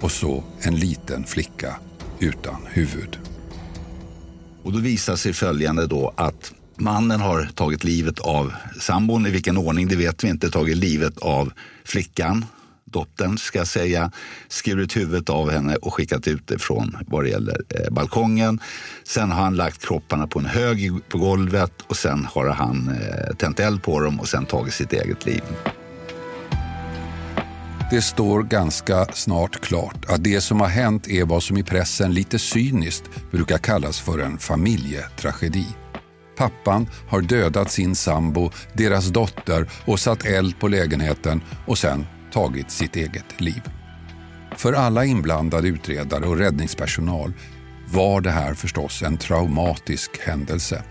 och 0.00 0.12
så 0.12 0.44
en 0.60 0.76
liten 0.76 1.24
flicka 1.24 1.76
utan 2.18 2.56
huvud. 2.66 3.18
Och 4.62 4.72
då 4.72 4.78
visar 4.78 5.16
sig 5.16 5.32
följande 5.32 5.86
då 5.86 6.14
att 6.16 6.52
mannen 6.76 7.20
har 7.20 7.48
tagit 7.54 7.84
livet 7.84 8.18
av 8.18 8.52
sambon, 8.80 9.26
i 9.26 9.30
vilken 9.30 9.56
ordning 9.56 9.88
det 9.88 9.96
vet 9.96 10.24
vi 10.24 10.28
inte, 10.28 10.50
tagit 10.50 10.76
livet 10.76 11.18
av 11.18 11.52
flickan, 11.84 12.44
dottern 12.84 13.38
ska 13.38 13.58
jag 13.58 13.66
säga, 13.66 14.10
skurit 14.48 14.96
huvudet 14.96 15.30
av 15.30 15.50
henne 15.50 15.76
och 15.76 15.94
skickat 15.94 16.28
ut 16.28 16.46
det 16.46 16.58
från 16.58 16.96
vad 17.06 17.24
det 17.24 17.28
gäller 17.28 17.62
eh, 17.68 17.92
balkongen. 17.92 18.60
Sen 19.04 19.30
har 19.30 19.42
han 19.42 19.56
lagt 19.56 19.86
kropparna 19.86 20.26
på 20.26 20.38
en 20.38 20.46
hög 20.46 20.92
på 21.08 21.18
golvet 21.18 21.72
och 21.86 21.96
sen 21.96 22.24
har 22.24 22.48
han 22.48 22.88
eh, 22.88 23.36
tänt 23.36 23.60
eld 23.60 23.82
på 23.82 24.00
dem 24.00 24.20
och 24.20 24.28
sen 24.28 24.46
tagit 24.46 24.74
sitt 24.74 24.92
eget 24.92 25.26
liv. 25.26 25.42
Det 27.90 28.02
står 28.02 28.42
ganska 28.42 29.04
snart 29.04 29.60
klart 29.60 30.04
att 30.08 30.24
det 30.24 30.40
som 30.40 30.60
har 30.60 30.68
hänt 30.68 31.08
är 31.08 31.24
vad 31.24 31.42
som 31.42 31.56
i 31.56 31.62
pressen 31.62 32.14
lite 32.14 32.38
cyniskt 32.38 33.30
brukar 33.30 33.58
kallas 33.58 34.00
för 34.00 34.18
en 34.18 34.38
familjetragedi. 34.38 35.66
Pappan 36.36 36.88
har 37.08 37.20
dödat 37.20 37.70
sin 37.70 37.94
sambo, 37.94 38.50
deras 38.72 39.06
dotter 39.06 39.70
och 39.84 40.00
satt 40.00 40.26
eld 40.26 40.58
på 40.58 40.68
lägenheten 40.68 41.42
och 41.66 41.78
sen 41.78 42.06
tagit 42.32 42.70
sitt 42.70 42.96
eget 42.96 43.40
liv. 43.40 43.62
För 44.56 44.72
alla 44.72 45.04
inblandade 45.04 45.68
utredare 45.68 46.26
och 46.26 46.36
räddningspersonal 46.36 47.32
var 47.92 48.20
det 48.20 48.30
här 48.30 48.54
förstås 48.54 49.02
en 49.02 49.16
traumatisk 49.16 50.10
händelse. 50.20 50.82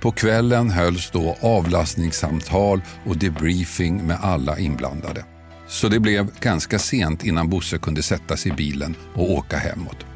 På 0.00 0.12
kvällen 0.12 0.70
hölls 0.70 1.10
då 1.10 1.36
avlastningssamtal 1.40 2.80
och 3.06 3.16
debriefing 3.16 4.06
med 4.06 4.18
alla 4.22 4.58
inblandade. 4.58 5.24
Så 5.72 5.88
det 5.88 6.00
blev 6.00 6.30
ganska 6.40 6.78
sent 6.78 7.24
innan 7.24 7.48
Bosse 7.48 7.78
kunde 7.78 8.02
sätta 8.02 8.36
sig 8.36 8.52
i 8.52 8.54
bilen 8.54 8.96
och 9.14 9.30
åka 9.30 9.56
hemåt. 9.56 10.06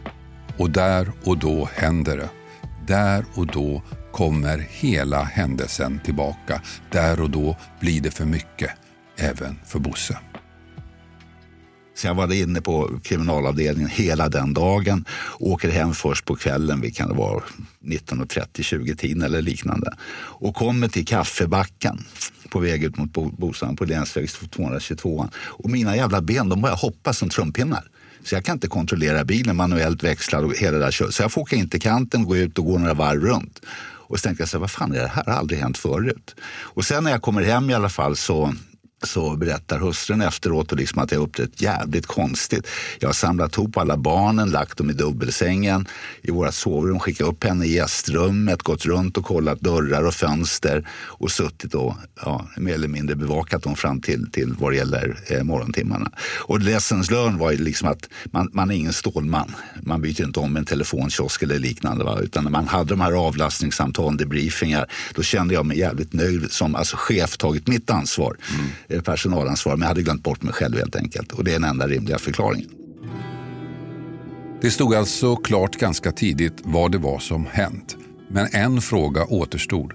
Och 0.56 0.70
där 0.70 1.12
och 1.24 1.38
då 1.38 1.68
händer 1.74 2.16
det. 2.16 2.30
Där 2.86 3.24
och 3.34 3.46
då 3.46 3.82
kommer 4.12 4.58
hela 4.58 5.22
händelsen 5.22 6.00
tillbaka. 6.04 6.62
Där 6.90 7.20
och 7.20 7.30
då 7.30 7.56
blir 7.80 8.00
det 8.00 8.10
för 8.10 8.24
mycket, 8.24 8.70
även 9.16 9.58
för 9.64 9.78
Bosse. 9.78 10.18
Så 11.96 12.06
jag 12.06 12.14
var 12.14 12.32
inne 12.32 12.60
på 12.60 13.00
kriminalavdelningen 13.02 13.90
hela 13.90 14.28
den 14.28 14.54
dagen. 14.54 15.04
Åker 15.38 15.70
hem 15.70 15.94
först 15.94 16.24
på 16.24 16.36
kvällen, 16.36 16.80
vi 16.80 16.90
kan 16.90 17.08
det 17.08 17.14
vara 17.14 17.42
19.30, 17.84 18.62
20 18.62 18.96
tiden 18.96 19.22
eller 19.22 19.42
liknande. 19.42 19.96
Och 20.16 20.54
kommer 20.54 20.88
till 20.88 21.06
kaffebacken 21.06 22.04
på 22.48 22.58
väg 22.58 22.84
ut 22.84 22.96
mot 22.96 23.38
bostaden 23.38 23.76
på 23.76 23.84
länsväg 23.84 24.28
222. 24.50 25.28
Och 25.36 25.70
mina 25.70 25.96
jävla 25.96 26.20
ben 26.20 26.48
de 26.48 26.62
börjar 26.62 26.76
hoppa 26.76 27.12
som 27.12 27.28
trumpinnar. 27.28 27.84
Så 28.24 28.34
jag 28.34 28.44
kan 28.44 28.56
inte 28.56 28.68
kontrollera 28.68 29.24
bilen, 29.24 29.56
manuellt 29.56 30.02
växlar 30.02 30.42
och 30.42 30.54
hela 30.54 30.78
det 30.78 30.84
där 30.84 31.10
Så 31.10 31.22
jag 31.22 31.32
får 31.32 31.42
åka 31.42 31.56
in 31.56 31.68
till 31.68 31.80
kanten, 31.80 32.24
gå 32.24 32.36
ut 32.36 32.58
och 32.58 32.64
gå 32.64 32.78
några 32.78 32.94
varv 32.94 33.24
runt. 33.24 33.60
Och 34.08 34.18
så 34.18 34.22
tänkte 34.22 34.42
jag, 34.42 34.48
så 34.48 34.56
här, 34.56 34.60
vad 34.60 34.70
fan 34.70 34.92
är 34.92 35.00
det 35.00 35.08
här? 35.08 35.24
Det 35.24 35.30
har 35.30 35.38
aldrig 35.38 35.60
hänt 35.60 35.78
förut. 35.78 36.34
Och 36.62 36.84
sen 36.84 37.04
när 37.04 37.10
jag 37.10 37.22
kommer 37.22 37.42
hem 37.42 37.70
i 37.70 37.74
alla 37.74 37.88
fall 37.88 38.16
så 38.16 38.54
så 39.02 39.36
berättar 39.36 39.78
hustrun 39.78 40.20
efteråt 40.20 40.72
och 40.72 40.78
liksom 40.78 40.98
att 40.98 41.12
jag 41.12 41.22
uppträtt 41.22 41.62
jävligt 41.62 42.06
konstigt. 42.06 42.68
Jag 43.00 43.08
har 43.08 43.12
samlat 43.12 43.56
ihop 43.56 43.76
alla 43.76 43.96
barnen, 43.96 44.50
lagt 44.50 44.78
dem 44.78 44.90
i 44.90 44.92
dubbelsängen 44.92 45.86
i 46.22 46.30
våra 46.30 46.52
sovrum, 46.52 47.00
skickat 47.00 47.28
upp 47.28 47.44
henne 47.44 47.66
i 47.66 47.74
gästrummet, 47.74 48.62
gått 48.62 48.86
runt 48.86 49.16
och 49.16 49.24
kollat 49.24 49.60
dörrar 49.60 50.06
och 50.06 50.14
fönster 50.14 50.88
och 50.92 51.30
suttit 51.30 51.74
och 51.74 51.94
ja, 52.24 52.46
mer 52.56 52.74
eller 52.74 52.88
mindre 52.88 53.16
bevakat 53.16 53.62
dem 53.62 53.76
fram 53.76 54.00
till, 54.00 54.30
till 54.30 54.54
vad 54.58 54.72
det 54.72 54.76
gäller 54.76 55.18
eh, 55.26 55.42
morgontimmarna. 55.42 56.10
Och 56.38 56.60
lessons 56.60 57.10
learned 57.10 57.38
var 57.38 57.50
ju 57.50 57.58
liksom 57.58 57.88
att 57.88 58.08
man, 58.24 58.50
man 58.52 58.70
är 58.70 58.74
ingen 58.74 58.92
stålman. 58.92 59.54
Man 59.82 60.02
byter 60.02 60.24
inte 60.24 60.40
om 60.40 60.56
en 60.56 60.64
telefonkiosk 60.64 61.42
eller 61.42 61.58
liknande. 61.58 62.04
Va? 62.04 62.18
Utan 62.20 62.44
när 62.44 62.50
man 62.50 62.68
hade 62.68 62.90
de 62.90 63.00
här 63.00 63.12
avlastningssamtalen, 63.12 64.16
debriefingar, 64.16 64.86
då 65.14 65.22
kände 65.22 65.54
jag 65.54 65.66
mig 65.66 65.78
jävligt 65.78 66.12
nöjd 66.12 66.52
som 66.52 66.74
alltså 66.74 66.96
chef 66.98 67.36
tagit 67.36 67.66
mitt 67.66 67.90
ansvar. 67.90 68.36
Mm 68.54 68.66
Eh, 68.88 69.00
personalansvar, 69.00 69.72
men 69.72 69.80
jag 69.80 69.88
hade 69.88 70.02
glömt 70.02 70.22
bort 70.22 70.42
mig 70.42 70.52
själv 70.52 70.76
helt 70.76 70.96
enkelt. 70.96 71.32
Och 71.32 71.44
det 71.44 71.50
är 71.50 71.60
den 71.60 71.70
enda 71.70 71.86
rimliga 71.86 72.18
förklaringen. 72.18 72.70
Det 74.60 74.70
stod 74.70 74.94
alltså 74.94 75.36
klart 75.36 75.76
ganska 75.76 76.12
tidigt 76.12 76.52
vad 76.62 76.92
det 76.92 76.98
var 76.98 77.18
som 77.18 77.46
hänt. 77.46 77.96
Men 78.28 78.48
en 78.52 78.80
fråga 78.80 79.24
återstod. 79.24 79.92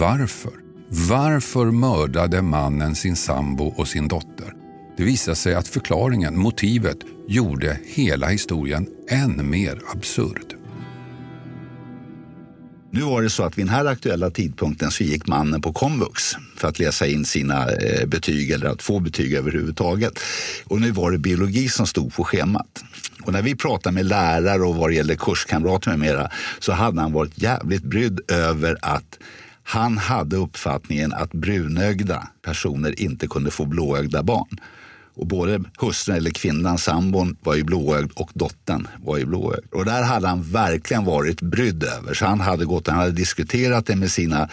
Varför? 0.00 0.52
Varför 0.88 1.70
mördade 1.70 2.42
mannen 2.42 2.94
sin 2.94 3.16
sambo 3.16 3.64
och 3.64 3.88
sin 3.88 4.08
dotter? 4.08 4.54
Det 4.96 5.04
visade 5.04 5.36
sig 5.36 5.54
att 5.54 5.68
förklaringen, 5.68 6.38
motivet, 6.38 6.98
gjorde 7.28 7.78
hela 7.84 8.26
historien 8.28 8.86
än 9.08 9.50
mer 9.50 9.80
absurd. 9.94 10.61
Nu 12.94 13.00
var 13.00 13.22
det 13.22 13.30
så 13.30 13.42
att 13.42 13.58
vid 13.58 13.66
den 13.66 13.74
här 13.74 13.84
aktuella 13.84 14.30
tidpunkten 14.30 14.90
så 14.90 15.04
gick 15.04 15.26
mannen 15.26 15.60
på 15.60 15.72
komvux 15.72 16.32
för 16.56 16.68
att 16.68 16.78
läsa 16.78 17.06
in 17.06 17.24
sina 17.24 17.68
eh, 17.70 18.06
betyg 18.06 18.50
eller 18.50 18.66
att 18.66 18.82
få 18.82 19.00
betyg 19.00 19.34
överhuvudtaget. 19.34 20.18
Och 20.64 20.80
nu 20.80 20.90
var 20.90 21.10
det 21.10 21.18
biologi 21.18 21.68
som 21.68 21.86
stod 21.86 22.14
på 22.14 22.24
schemat. 22.24 22.84
Och 23.22 23.32
när 23.32 23.42
vi 23.42 23.56
pratade 23.56 23.94
med 23.94 24.06
lärare 24.06 24.62
och 24.62 24.74
vad 24.74 24.90
det 24.90 24.94
gäller 24.94 25.14
kurskamrater 25.14 25.90
med 25.90 25.98
mera 25.98 26.30
så 26.58 26.72
hade 26.72 27.00
han 27.00 27.12
varit 27.12 27.42
jävligt 27.42 27.82
brydd 27.82 28.20
över 28.30 28.78
att 28.82 29.18
han 29.62 29.98
hade 29.98 30.36
uppfattningen 30.36 31.12
att 31.12 31.32
brunögda 31.32 32.28
personer 32.42 33.00
inte 33.00 33.26
kunde 33.26 33.50
få 33.50 33.64
blåögda 33.64 34.22
barn. 34.22 34.60
Och 35.14 35.26
både 35.26 35.60
hustrun 35.78 36.16
eller 36.16 36.30
kvinnan, 36.30 36.78
sambon, 36.78 37.36
var 37.40 37.54
ju 37.54 37.64
blåögd 37.64 38.12
och 38.14 38.30
dottern 38.34 38.88
var 39.04 39.18
ju 39.18 39.24
blåögd. 39.24 39.66
Och 39.72 39.84
där 39.84 40.02
hade 40.02 40.28
han 40.28 40.42
verkligen 40.42 41.04
varit 41.04 41.40
brydd 41.40 41.84
över. 41.84 42.14
Så 42.14 42.26
han 42.26 42.40
hade, 42.40 42.64
gått, 42.64 42.88
han 42.88 42.98
hade 42.98 43.12
diskuterat 43.12 43.86
det 43.86 43.96
med 43.96 44.10
sina, 44.10 44.48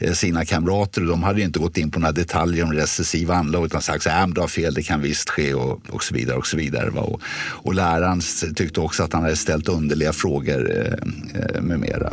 eh, 0.00 0.12
sina 0.12 0.44
kamrater 0.44 1.00
och 1.00 1.08
de 1.08 1.22
hade 1.22 1.42
inte 1.42 1.58
gått 1.58 1.76
in 1.76 1.90
på 1.90 2.00
några 2.00 2.12
detaljer 2.12 2.64
om 2.64 2.72
recessiv 2.72 3.30
anlag 3.30 3.66
utan 3.66 3.82
sagt 3.82 4.02
så 4.02 4.10
här, 4.10 4.22
äh, 4.22 4.28
du 4.28 4.40
har 4.40 4.48
fel, 4.48 4.74
det 4.74 4.82
kan 4.82 5.00
visst 5.00 5.30
ske 5.30 5.54
och, 5.54 5.80
och 5.90 6.04
så 6.04 6.14
vidare. 6.14 6.36
Och 6.36 6.46
så 6.46 6.56
vidare 6.56 6.90
och, 6.90 7.20
och 7.50 7.74
läraren 7.74 8.20
tyckte 8.54 8.80
också 8.80 9.02
att 9.02 9.12
han 9.12 9.22
hade 9.22 9.36
ställt 9.36 9.68
underliga 9.68 10.12
frågor 10.12 10.70
eh, 10.70 10.92
eh 11.40 11.62
med 11.62 11.80
mera. 11.80 12.12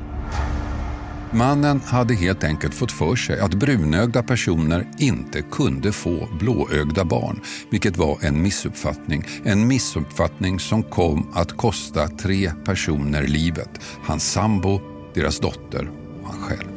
Mannen 1.33 1.79
hade 1.85 2.13
helt 2.13 2.43
enkelt 2.43 2.73
fått 2.73 2.91
för 2.91 3.15
sig 3.15 3.39
att 3.39 3.53
brunögda 3.53 4.23
personer 4.23 4.87
inte 4.97 5.41
kunde 5.41 5.91
få 5.91 6.27
blåögda 6.39 7.05
barn, 7.05 7.41
vilket 7.69 7.97
var 7.97 8.17
en 8.21 8.41
missuppfattning. 8.41 9.23
En 9.43 9.67
missuppfattning 9.67 10.59
som 10.59 10.83
kom 10.83 11.27
att 11.33 11.57
kosta 11.57 12.07
tre 12.07 12.51
personer 12.65 13.27
livet. 13.27 13.69
Hans 14.03 14.31
sambo, 14.31 14.81
deras 15.13 15.39
dotter 15.39 15.91
och 16.21 16.27
han 16.27 16.41
själv. 16.41 16.69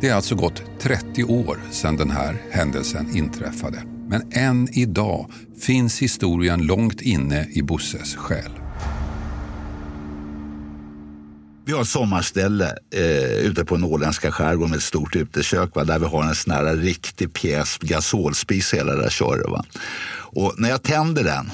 Det 0.00 0.08
är 0.08 0.14
alltså 0.14 0.34
gått 0.34 0.62
30 0.80 1.24
år 1.24 1.60
sedan 1.70 1.96
den 1.96 2.10
här 2.10 2.42
händelsen 2.50 3.16
inträffade. 3.16 3.82
Men 4.08 4.22
än 4.32 4.68
idag 4.72 5.30
finns 5.60 6.02
historien 6.02 6.66
långt 6.66 7.00
inne 7.00 7.48
i 7.52 7.62
Bosses 7.62 8.16
själ. 8.16 8.65
Vi 11.66 11.72
har 11.72 11.82
ett 11.82 11.88
sommarställe 11.88 12.78
eh, 12.94 13.38
ute 13.38 13.64
på 13.64 13.76
norrländska 13.76 14.32
skärgården 14.32 14.70
med 14.70 14.76
ett 14.76 14.82
stort 14.82 15.16
utekök 15.16 15.74
va, 15.74 15.84
där 15.84 15.98
vi 15.98 16.06
har 16.06 16.24
en 16.24 16.34
sån 16.34 16.54
här 16.54 16.76
riktig 16.76 17.32
pjäs 17.32 17.78
gasolspis 17.78 18.74
hela 18.74 18.92
det 18.92 19.02
där 19.02 19.10
köret. 19.10 19.50
Va. 19.50 19.64
Och 20.12 20.54
när 20.58 20.68
jag 20.68 20.82
tänder 20.82 21.24
den 21.24 21.50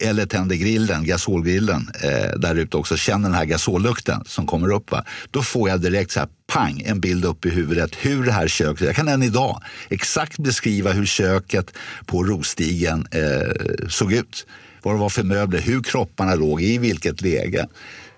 eller 0.00 0.26
tänder 0.26 0.56
grillen, 0.56 1.04
gasolgrillen 1.04 1.90
eh, 2.02 2.38
där 2.38 2.54
ute 2.54 2.76
också, 2.76 2.96
känner 2.96 3.28
den 3.28 3.38
här 3.38 3.44
gasollukten 3.44 4.24
som 4.26 4.46
kommer 4.46 4.72
upp. 4.72 4.90
Va? 4.90 5.04
Då 5.30 5.42
får 5.42 5.68
jag 5.68 5.80
direkt 5.80 6.10
så 6.10 6.20
här, 6.20 6.28
pang, 6.52 6.82
en 6.86 7.00
bild 7.00 7.24
upp 7.24 7.46
i 7.46 7.50
huvudet 7.50 7.90
hur 8.00 8.24
det 8.24 8.32
här 8.32 8.48
köket, 8.48 8.86
jag 8.86 8.96
kan 8.96 9.08
än 9.08 9.22
idag 9.22 9.62
exakt 9.88 10.38
beskriva 10.38 10.92
hur 10.92 11.06
köket 11.06 11.72
på 12.06 12.24
Rostigen 12.24 13.06
eh, 13.10 13.88
såg 13.88 14.12
ut. 14.12 14.46
Vad 14.82 14.94
det 14.94 14.98
var 14.98 15.08
för 15.08 15.22
möbler, 15.22 15.60
hur 15.60 15.82
kropparna 15.82 16.34
låg, 16.34 16.62
i 16.62 16.78
vilket 16.78 17.20
läge. 17.20 17.66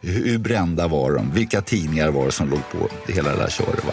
Hur 0.03 0.39
brända 0.39 0.89
var 0.89 1.13
de? 1.13 1.31
Vilka 1.35 1.61
tidningar 1.61 2.11
var 2.11 2.27
det 2.27 2.33
som 2.33 2.51
låg 2.51 2.61
på 2.73 3.13
hela 3.13 3.31
det 3.31 3.37
där 3.37 3.51
köret? 3.51 3.85
Va? 3.85 3.93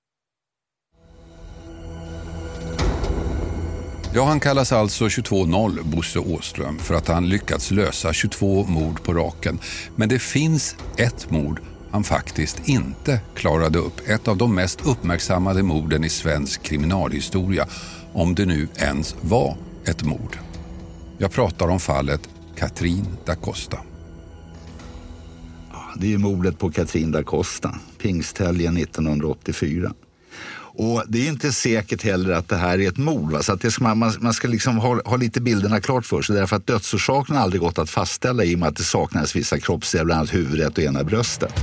Ja, 4.13 4.25
han 4.25 4.39
kallas 4.39 4.71
alltså 4.71 5.05
22-0, 5.05 5.83
Bosse 5.83 6.19
Åström, 6.19 6.79
för 6.79 6.95
att 6.95 7.07
han 7.07 7.29
lyckats 7.29 7.71
lösa 7.71 8.13
22 8.13 8.63
mord 8.63 9.03
på 9.03 9.13
raken. 9.13 9.59
Men 9.95 10.09
det 10.09 10.19
finns 10.19 10.75
ett 10.97 11.29
mord 11.29 11.61
han 11.91 12.03
faktiskt 12.03 12.69
inte 12.69 13.19
klarade 13.35 13.79
upp. 13.79 14.09
Ett 14.09 14.27
av 14.27 14.37
de 14.37 14.55
mest 14.55 14.81
uppmärksammade 14.85 15.63
morden 15.63 16.03
i 16.03 16.09
svensk 16.09 16.63
kriminalhistoria, 16.63 17.67
om 18.13 18.35
det 18.35 18.45
nu 18.45 18.67
ens 18.75 19.15
var 19.21 19.57
ett 19.85 20.03
mord. 20.03 20.37
Jag 21.17 21.31
pratar 21.31 21.67
om 21.67 21.79
fallet 21.79 22.29
Katrin 22.55 23.07
da 23.25 23.35
Costa. 23.35 23.77
Det 25.97 26.13
är 26.13 26.17
mordet 26.17 26.59
på 26.59 26.71
Katrin 26.71 27.11
da 27.11 27.23
Costa, 27.23 27.75
pingsthelgen 28.01 28.77
1984. 28.77 29.93
Och 30.73 31.03
det 31.07 31.27
är 31.27 31.29
inte 31.29 31.51
säkert 31.51 32.03
heller 32.03 32.31
att 32.31 32.49
det 32.49 32.55
här 32.55 32.79
är 32.79 32.87
ett 32.87 32.97
mord. 32.97 33.31
Va? 33.31 33.43
Så 33.43 33.53
att 33.53 33.61
det 33.61 33.71
ska 33.71 33.83
man, 33.95 34.13
man 34.19 34.33
ska 34.33 34.47
liksom 34.47 34.77
ha, 34.77 35.01
ha 35.05 35.17
lite 35.17 35.41
bilderna 35.41 35.81
klart 35.81 36.05
för 36.05 36.21
sig. 36.21 36.35
Därför 36.35 36.55
att 36.55 36.67
dödsorsaken 36.67 37.35
har 37.35 37.43
aldrig 37.43 37.61
gått 37.61 37.79
att 37.79 37.89
fastställa 37.89 38.43
i 38.43 38.55
och 38.55 38.59
med 38.59 38.69
att 38.69 38.75
det 38.75 38.83
saknades 38.83 39.35
vissa 39.35 39.59
kroppsdelar, 39.59 40.05
bland 40.05 40.19
annat 40.19 40.33
huvudet 40.33 40.77
och 40.77 40.83
ena 40.83 41.03
bröstet. 41.03 41.53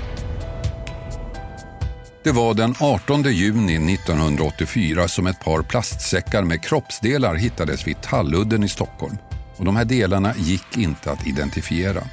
Det 2.24 2.32
var 2.32 2.54
den 2.54 2.74
18 2.80 3.22
juni 3.22 3.94
1984 3.94 5.08
som 5.08 5.26
ett 5.26 5.40
par 5.40 5.62
plastsäckar 5.62 6.42
med 6.42 6.62
kroppsdelar 6.62 7.34
hittades 7.34 7.86
vid 7.86 8.02
Talludden 8.02 8.64
i 8.64 8.68
Stockholm. 8.68 9.16
Och 9.56 9.64
de 9.64 9.76
här 9.76 9.84
delarna 9.84 10.34
gick 10.36 10.76
inte 10.76 11.10
att 11.10 11.26
identifiera. 11.26 12.04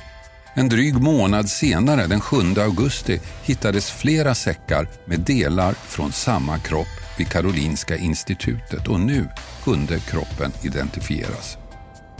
En 0.57 0.69
dryg 0.69 1.01
månad 1.01 1.49
senare, 1.49 2.07
den 2.07 2.21
7 2.21 2.37
augusti, 2.57 3.19
hittades 3.43 3.91
flera 3.91 4.35
säckar 4.35 4.87
med 5.05 5.19
delar 5.19 5.73
från 5.73 6.11
samma 6.11 6.59
kropp 6.59 6.87
vid 7.17 7.27
Karolinska 7.27 7.97
institutet 7.97 8.87
och 8.87 8.99
nu 8.99 9.27
kunde 9.63 9.99
kroppen 9.99 10.51
identifieras. 10.63 11.57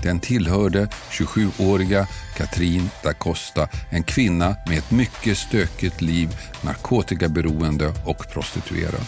Den 0.02 0.20
tillhörde 0.20 0.88
27-åriga 1.12 2.08
Katrin 2.38 2.90
da 3.04 3.14
Costa, 3.14 3.68
en 3.90 4.04
kvinna 4.04 4.56
med 4.68 4.78
ett 4.78 4.92
mycket 4.92 5.38
stökigt 5.38 6.02
liv, 6.02 6.38
narkotikaberoende 6.62 7.94
och 8.06 8.28
prostituerad. 8.34 9.06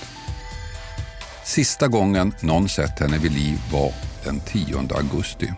Sista 1.43 1.87
gången 1.87 2.33
någon 2.41 2.69
sett 2.69 2.99
henne 2.99 3.17
vid 3.17 3.31
liv 3.31 3.59
var 3.71 3.93
den 4.23 4.39
10 4.39 4.77
augusti. 4.95 5.53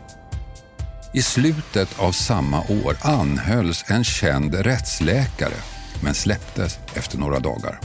I 1.13 1.21
slutet 1.21 1.99
av 1.99 2.11
samma 2.11 2.61
år 2.61 2.97
anhölls 3.01 3.85
en 3.87 4.03
känd 4.03 4.55
rättsläkare 4.55 5.53
men 6.03 6.13
släpptes 6.13 6.79
efter 6.93 7.17
några 7.17 7.39
dagar. 7.39 7.79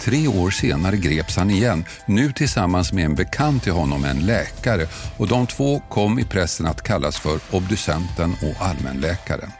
Tre 0.00 0.28
år 0.28 0.50
senare 0.50 0.96
greps 0.96 1.36
han 1.36 1.50
igen, 1.50 1.84
nu 2.06 2.32
tillsammans 2.32 2.92
med 2.92 3.04
en 3.04 3.14
bekant 3.14 3.62
till 3.62 3.72
honom, 3.72 4.04
en 4.04 4.26
läkare 4.26 4.86
och 5.16 5.28
de 5.28 5.46
två 5.46 5.82
kom 5.88 6.18
i 6.18 6.24
pressen 6.24 6.66
att 6.66 6.82
kallas 6.82 7.18
för 7.18 7.40
obducenten 7.50 8.36
och 8.42 8.66
allmänläkaren. 8.66 9.52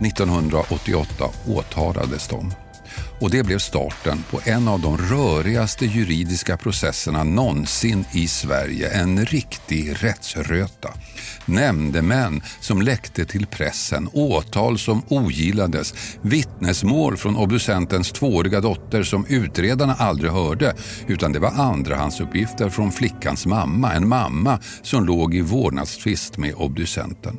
1988 0.00 1.30
åtalades 1.46 2.28
de 2.28 2.54
och 3.24 3.30
det 3.30 3.42
blev 3.42 3.58
starten 3.58 4.24
på 4.30 4.40
en 4.44 4.68
av 4.68 4.80
de 4.80 4.98
rörigaste 4.98 5.86
juridiska 5.86 6.56
processerna 6.56 7.24
någonsin 7.24 8.04
i 8.12 8.28
Sverige. 8.28 8.90
En 8.90 9.26
riktig 9.26 10.04
rättsröta. 10.04 10.88
Nämndemän 11.46 12.42
som 12.60 12.82
läckte 12.82 13.24
till 13.24 13.46
pressen, 13.46 14.08
åtal 14.12 14.78
som 14.78 15.02
ogillades, 15.08 15.94
vittnesmål 16.22 17.16
från 17.16 17.36
obducentens 17.36 18.12
tvååriga 18.12 18.60
dotter 18.60 19.02
som 19.02 19.26
utredarna 19.28 19.94
aldrig 19.94 20.30
hörde 20.30 20.74
utan 21.06 21.32
det 21.32 21.38
var 21.38 21.50
andrahandsuppgifter 21.50 22.68
från 22.70 22.92
flickans 22.92 23.46
mamma, 23.46 23.92
en 23.92 24.08
mamma 24.08 24.58
som 24.82 25.04
låg 25.04 25.34
i 25.34 25.40
vårdnadstvist 25.40 26.38
med 26.38 26.54
obducenten. 26.54 27.38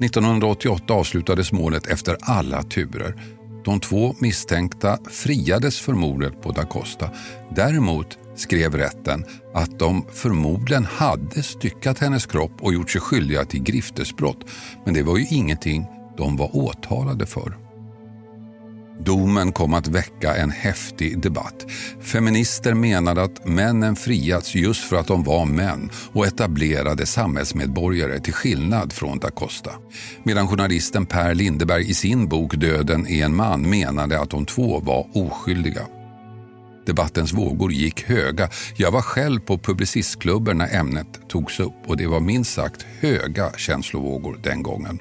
1988 0.00 0.94
avslutades 0.94 1.52
målet 1.52 1.86
efter 1.86 2.16
alla 2.20 2.62
turer. 2.62 3.37
De 3.64 3.80
två 3.80 4.14
misstänkta 4.18 4.98
friades 5.10 5.80
för 5.80 5.92
mordet 5.92 6.42
på 6.42 6.52
da 6.52 6.64
Costa. 6.64 7.10
Däremot 7.50 8.18
skrev 8.36 8.74
rätten 8.74 9.24
att 9.54 9.78
de 9.78 10.04
förmodligen 10.12 10.84
hade 10.84 11.42
styckat 11.42 11.98
hennes 11.98 12.26
kropp 12.26 12.52
och 12.60 12.74
gjort 12.74 12.90
sig 12.90 13.00
skyldiga 13.00 13.44
till 13.44 13.62
griftesbrott. 13.62 14.44
Men 14.84 14.94
det 14.94 15.02
var 15.02 15.18
ju 15.18 15.26
ingenting 15.30 15.86
de 16.16 16.36
var 16.36 16.56
åtalade 16.56 17.26
för. 17.26 17.67
Domen 19.04 19.52
kom 19.52 19.74
att 19.74 19.88
väcka 19.88 20.36
en 20.36 20.50
häftig 20.50 21.20
debatt. 21.20 21.66
Feminister 22.00 22.74
menade 22.74 23.22
att 23.22 23.46
männen 23.46 23.96
friats 23.96 24.54
just 24.54 24.84
för 24.84 24.96
att 24.96 25.06
de 25.06 25.24
var 25.24 25.46
män 25.46 25.90
och 26.12 26.26
etablerade 26.26 27.06
samhällsmedborgare 27.06 28.20
till 28.20 28.32
skillnad 28.32 28.92
från 28.92 29.18
da 29.18 29.30
Costa. 29.30 29.70
Medan 30.22 30.48
journalisten 30.48 31.06
Per 31.06 31.34
Lindeberg 31.34 31.90
i 31.90 31.94
sin 31.94 32.28
bok 32.28 32.54
Döden 32.54 33.06
är 33.06 33.24
en 33.24 33.36
man 33.36 33.70
menade 33.70 34.20
att 34.20 34.30
de 34.30 34.46
två 34.46 34.80
var 34.80 35.06
oskyldiga. 35.14 35.86
Debattens 36.86 37.32
vågor 37.32 37.72
gick 37.72 38.02
höga. 38.02 38.50
Jag 38.76 38.90
var 38.90 39.02
själv 39.02 39.40
på 39.40 39.58
Publicistklubben 39.58 40.58
när 40.58 40.74
ämnet 40.74 41.28
togs 41.28 41.60
upp 41.60 41.74
och 41.86 41.96
det 41.96 42.06
var 42.06 42.20
minst 42.20 42.52
sagt 42.52 42.86
höga 43.00 43.52
känslovågor 43.56 44.40
den 44.42 44.62
gången. 44.62 44.98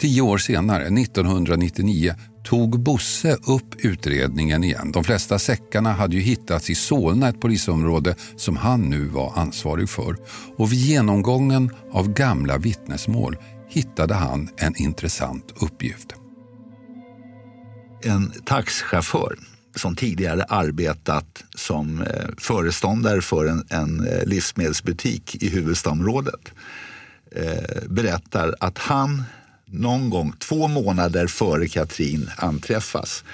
Tio 0.00 0.22
år 0.22 0.38
senare, 0.38 0.82
1999, 0.82 2.14
tog 2.44 2.80
Bosse 2.80 3.36
upp 3.46 3.74
utredningen 3.78 4.64
igen. 4.64 4.92
De 4.92 5.04
flesta 5.04 5.38
säckarna 5.38 5.92
hade 5.92 6.16
ju 6.16 6.22
hittats 6.22 6.70
i 6.70 6.74
Solna, 6.74 7.28
ett 7.28 7.40
polisområde 7.40 8.14
som 8.36 8.56
han 8.56 8.80
nu 8.80 9.04
var 9.04 9.32
ansvarig 9.36 9.88
för. 9.88 10.16
Och 10.56 10.72
vid 10.72 10.78
genomgången 10.78 11.70
av 11.92 12.12
gamla 12.12 12.58
vittnesmål 12.58 13.36
hittade 13.68 14.14
han 14.14 14.48
en 14.56 14.76
intressant 14.76 15.52
uppgift. 15.56 16.14
En 18.02 18.32
taxichaufför 18.44 19.38
som 19.74 19.96
tidigare 19.96 20.44
arbetat 20.48 21.44
som 21.54 22.02
eh, 22.02 22.06
föreståndare 22.38 23.20
för 23.20 23.46
en, 23.46 23.66
en 23.70 24.06
eh, 24.06 24.24
livsmedelsbutik 24.26 25.42
i 25.42 25.48
huvudstadsområdet 25.48 26.52
eh, 27.30 27.88
berättar 27.88 28.54
att 28.60 28.78
han 28.78 29.22
någon 29.74 30.10
gång 30.10 30.32
två 30.38 30.68
månader 30.68 31.26
före 31.26 31.68
Katrin 31.68 32.30
anträffas 32.36 33.24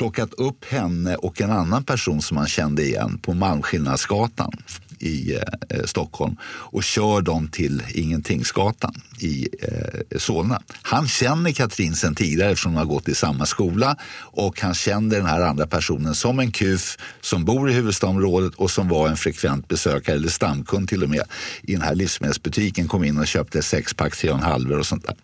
plockat 0.00 0.34
upp 0.34 0.64
henne 0.64 1.16
och 1.16 1.40
en 1.40 1.50
annan 1.50 1.84
person 1.84 2.22
som 2.22 2.36
han 2.36 2.46
kände 2.46 2.82
igen 2.82 3.18
på 3.22 3.34
Malmskillnadsgatan 3.34 4.52
i 4.98 5.34
eh, 5.34 5.42
eh, 5.68 5.84
Stockholm 5.84 6.36
och 6.44 6.84
kör 6.84 7.20
dem 7.20 7.48
till 7.48 7.82
Ingentingsgatan 7.94 8.94
i 9.18 9.48
eh, 9.62 10.18
Solna. 10.18 10.62
Han 10.82 11.08
känner 11.08 11.52
Katrin 11.52 11.94
sen 11.94 12.14
tidigare 12.14 12.50
eftersom 12.50 12.72
de 12.72 12.78
har 12.78 12.84
gått 12.84 13.08
i 13.08 13.14
samma 13.14 13.46
skola 13.46 13.96
och 14.20 14.60
han 14.60 14.74
kände 14.74 15.16
den 15.16 15.26
här 15.26 15.40
andra 15.40 15.66
personen 15.66 16.14
som 16.14 16.38
en 16.38 16.52
kuf 16.52 16.96
som 17.20 17.44
bor 17.44 17.70
i 17.70 17.72
huvudstadsområdet 17.72 18.54
och 18.54 18.70
som 18.70 18.88
var 18.88 19.08
en 19.08 19.16
frekvent 19.16 19.68
besökare 19.68 20.16
eller 20.16 20.28
stamkund 20.28 20.88
till 20.88 21.02
och 21.02 21.10
med 21.10 21.22
i 21.62 21.72
den 21.72 21.82
här 21.82 21.94
livsmedelsbutiken. 21.94 22.88
Kom 22.88 23.04
in 23.04 23.18
och 23.18 23.26
köpte 23.26 23.62
sexpack, 23.62 24.16
tre 24.16 24.30
och 24.30 24.36
en 24.36 24.42
halver 24.42 24.78
och 24.78 24.86
sånt 24.86 25.06
där. 25.06 25.14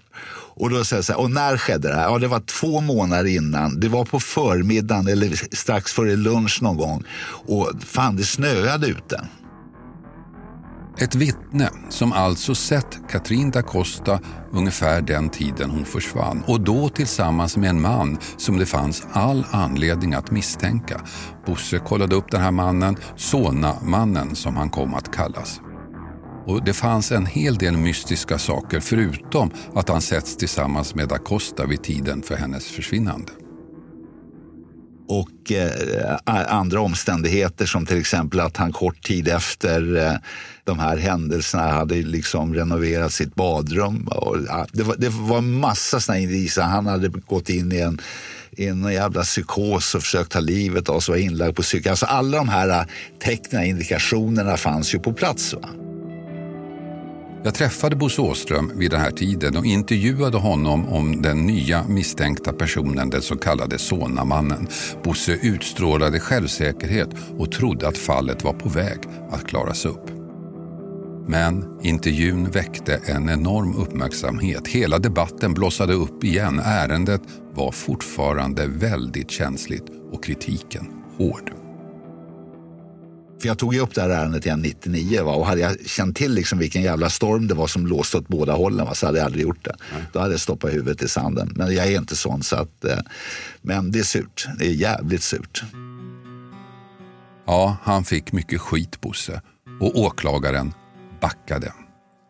Och 0.57 0.71
då 0.71 0.85
säger 0.85 0.99
jag 0.99 1.05
så 1.05 1.13
här, 1.13 1.21
och 1.21 1.31
när 1.31 1.57
skedde 1.57 1.89
det 1.89 1.95
här? 1.95 2.03
Ja, 2.03 2.19
det 2.19 2.29
var 2.29 2.41
två 2.41 2.81
månader 2.81 3.27
innan. 3.27 3.81
Det 3.81 3.89
var 3.89 4.05
på 4.05 4.21
förmiddagen 4.21 5.09
eller 5.09 5.55
strax 5.57 5.93
före 5.93 6.17
lunch 6.17 6.63
någon 6.63 6.77
gång. 6.77 7.05
Och 7.47 7.73
fan, 7.85 8.17
det 8.17 8.25
snöade 8.25 8.87
ute. 8.87 9.29
Ett 10.99 11.15
vittne 11.15 11.71
som 11.89 12.13
alltså 12.13 12.55
sett 12.55 12.99
Katrin 13.11 13.51
da 13.51 13.63
Costa 13.63 14.21
ungefär 14.53 15.03
den 15.03 15.29
tiden 15.29 15.71
hon 15.71 15.85
försvann 15.85 16.43
och 16.47 16.61
då 16.61 16.89
tillsammans 16.89 17.57
med 17.57 17.71
en 17.71 17.81
man 17.81 18.19
som 18.37 18.59
det 18.59 18.67
fanns 18.67 19.07
all 19.13 19.45
anledning 19.51 20.15
att 20.15 20.31
misstänka. 20.31 21.01
Bosse 21.47 21.79
kollade 21.79 22.17
upp 22.17 22.31
den 22.31 22.41
här 22.41 22.51
mannen, 22.51 22.97
Sona-mannen 23.17 24.37
som 24.37 24.57
han 24.57 24.71
kom 24.71 24.95
att 24.95 25.15
kallas. 25.15 25.61
Och 26.47 26.65
Det 26.65 26.73
fanns 26.73 27.13
en 27.13 27.27
hel 27.27 27.55
del 27.57 27.77
mystiska 27.77 28.39
saker 28.39 28.81
förutom 28.81 29.51
att 29.75 29.89
han 29.89 30.01
setts 30.01 30.37
tillsammans 30.37 30.95
med 30.95 31.09
da 31.09 31.19
Costa 31.19 31.67
vid 31.67 31.83
tiden 31.83 32.23
för 32.23 32.37
hennes 32.37 32.67
försvinnande. 32.67 33.33
och 35.09 35.53
eh, 35.53 36.17
andra 36.25 36.81
omständigheter 36.81 37.67
som 37.67 37.87
till 37.87 38.01
exempel 38.01 38.41
att 38.41 38.57
han 38.57 38.73
kort 38.73 39.03
tid 39.03 39.29
efter 39.29 39.97
eh, 39.97 40.15
de 40.65 40.79
här 40.79 40.97
händelserna 40.97 41.63
hade 41.63 41.95
liksom 41.95 42.55
renoverat 42.55 43.13
sitt 43.13 43.35
badrum. 43.35 44.09
Och, 44.09 44.37
ja, 44.49 44.67
det, 44.73 44.83
var, 44.83 44.97
det 44.99 45.09
var 45.09 45.41
massa 45.41 46.01
sådana 46.01 46.21
indicier. 46.21 46.65
Han 46.65 46.87
hade 46.87 47.09
gått 47.09 47.49
in 47.49 47.73
i 47.73 47.79
en 47.79 48.01
i 48.59 48.71
någon 48.71 48.93
jävla 48.93 49.23
psykos 49.23 49.95
och 49.95 50.03
försökt 50.03 50.31
ta 50.31 50.41
livet 50.41 50.89
av 50.89 51.01
sig, 51.01 51.13
och 51.13 51.19
var 51.19 51.25
inlagd 51.25 51.57
på 51.57 51.63
psyk. 51.63 51.87
Alltså 51.87 52.07
alla 52.07 52.39
de 52.39 52.49
här 52.49 52.69
eh, 52.69 52.87
tecknen, 53.23 53.65
indikationerna 53.65 54.57
fanns 54.57 54.95
ju 54.95 54.99
på 54.99 55.13
plats. 55.13 55.55
Va? 55.55 55.69
Jag 57.47 57.55
träffade 57.55 57.97
Bosse 57.97 58.23
Åström 58.23 58.73
vid 58.75 58.91
den 58.91 59.01
här 59.01 59.11
tiden 59.11 59.57
och 59.57 59.67
intervjuade 59.67 60.37
honom 60.37 60.89
om 60.89 61.23
den 61.23 61.47
nya 61.47 61.85
misstänkta 61.89 62.53
personen, 62.53 63.11
den 63.11 63.23
så 63.23 63.37
kallade 63.37 63.79
Sonamannen. 63.79 64.69
Bosse 65.03 65.33
utstrålade 65.43 66.21
självsäkerhet 66.21 67.09
och 67.39 67.53
trodde 67.53 67.89
att 67.89 67.99
fallet 67.99 68.45
var 68.45 68.53
på 68.53 68.69
väg 68.69 68.99
att 69.31 69.47
klaras 69.47 69.85
upp. 69.85 70.11
Men 71.29 71.79
intervjun 71.83 72.51
väckte 72.51 73.01
en 73.05 73.29
enorm 73.29 73.77
uppmärksamhet. 73.77 74.69
Hela 74.69 74.99
debatten 74.99 75.55
blossade 75.55 75.93
upp 75.93 76.25
igen. 76.25 76.61
Ärendet 76.65 77.23
var 77.55 77.73
fortfarande 77.73 78.67
väldigt 78.67 79.31
känsligt 79.31 79.87
och 80.13 80.25
kritiken 80.25 80.87
hård. 81.19 81.66
För 83.41 83.49
jag 83.49 83.59
tog 83.59 83.75
ju 83.75 83.81
upp 83.81 83.95
det 83.95 84.01
här 84.01 84.11
ärendet 84.11 84.47
igen 84.47 84.61
99 84.61 85.25
va? 85.25 85.35
och 85.35 85.47
hade 85.47 85.61
jag 85.61 85.77
känt 85.87 86.17
till 86.17 86.35
liksom 86.35 86.59
vilken 86.59 86.83
jävla 86.83 87.11
storm 87.11 87.47
det 87.47 87.55
var 87.55 87.67
som 87.67 87.85
blåste 87.85 88.17
åt 88.17 88.29
båda 88.29 88.53
hållen 88.53 88.87
va? 88.87 88.95
så 88.95 89.07
hade 89.07 89.19
jag 89.19 89.25
aldrig 89.25 89.43
gjort 89.43 89.65
det. 89.65 89.77
Nej. 89.93 90.03
Då 90.13 90.19
hade 90.19 90.33
jag 90.33 90.41
stoppat 90.41 90.73
huvudet 90.73 91.03
i 91.03 91.09
sanden. 91.09 91.53
Men 91.55 91.75
jag 91.75 91.87
är 91.87 91.99
inte 91.99 92.17
sån 92.17 92.43
så 92.43 92.57
att, 92.57 92.85
eh, 92.85 92.99
men 93.63 93.91
det 93.91 93.99
är 93.99 94.03
surt. 94.03 94.47
Det 94.59 94.67
är 94.67 94.73
jävligt 94.73 95.23
surt. 95.23 95.65
Ja, 97.47 97.77
han 97.83 98.05
fick 98.05 98.33
mycket 98.33 98.61
skit 98.61 99.01
Bosse 99.01 99.41
och 99.81 100.01
åklagaren 100.01 100.73
backade. 101.21 101.73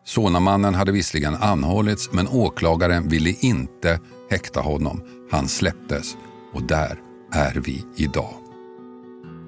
Sonamannen 0.05 0.75
hade 0.75 0.91
visserligen 0.91 1.35
anhållits 1.35 2.09
men 2.11 2.27
åklagaren 2.27 3.09
ville 3.09 3.29
inte 3.29 3.99
häkta 4.29 4.59
honom. 4.59 5.01
Han 5.31 5.47
släpptes 5.47 6.15
och 6.53 6.63
där 6.63 6.99
är 7.33 7.55
vi 7.65 7.85
idag. 7.95 8.46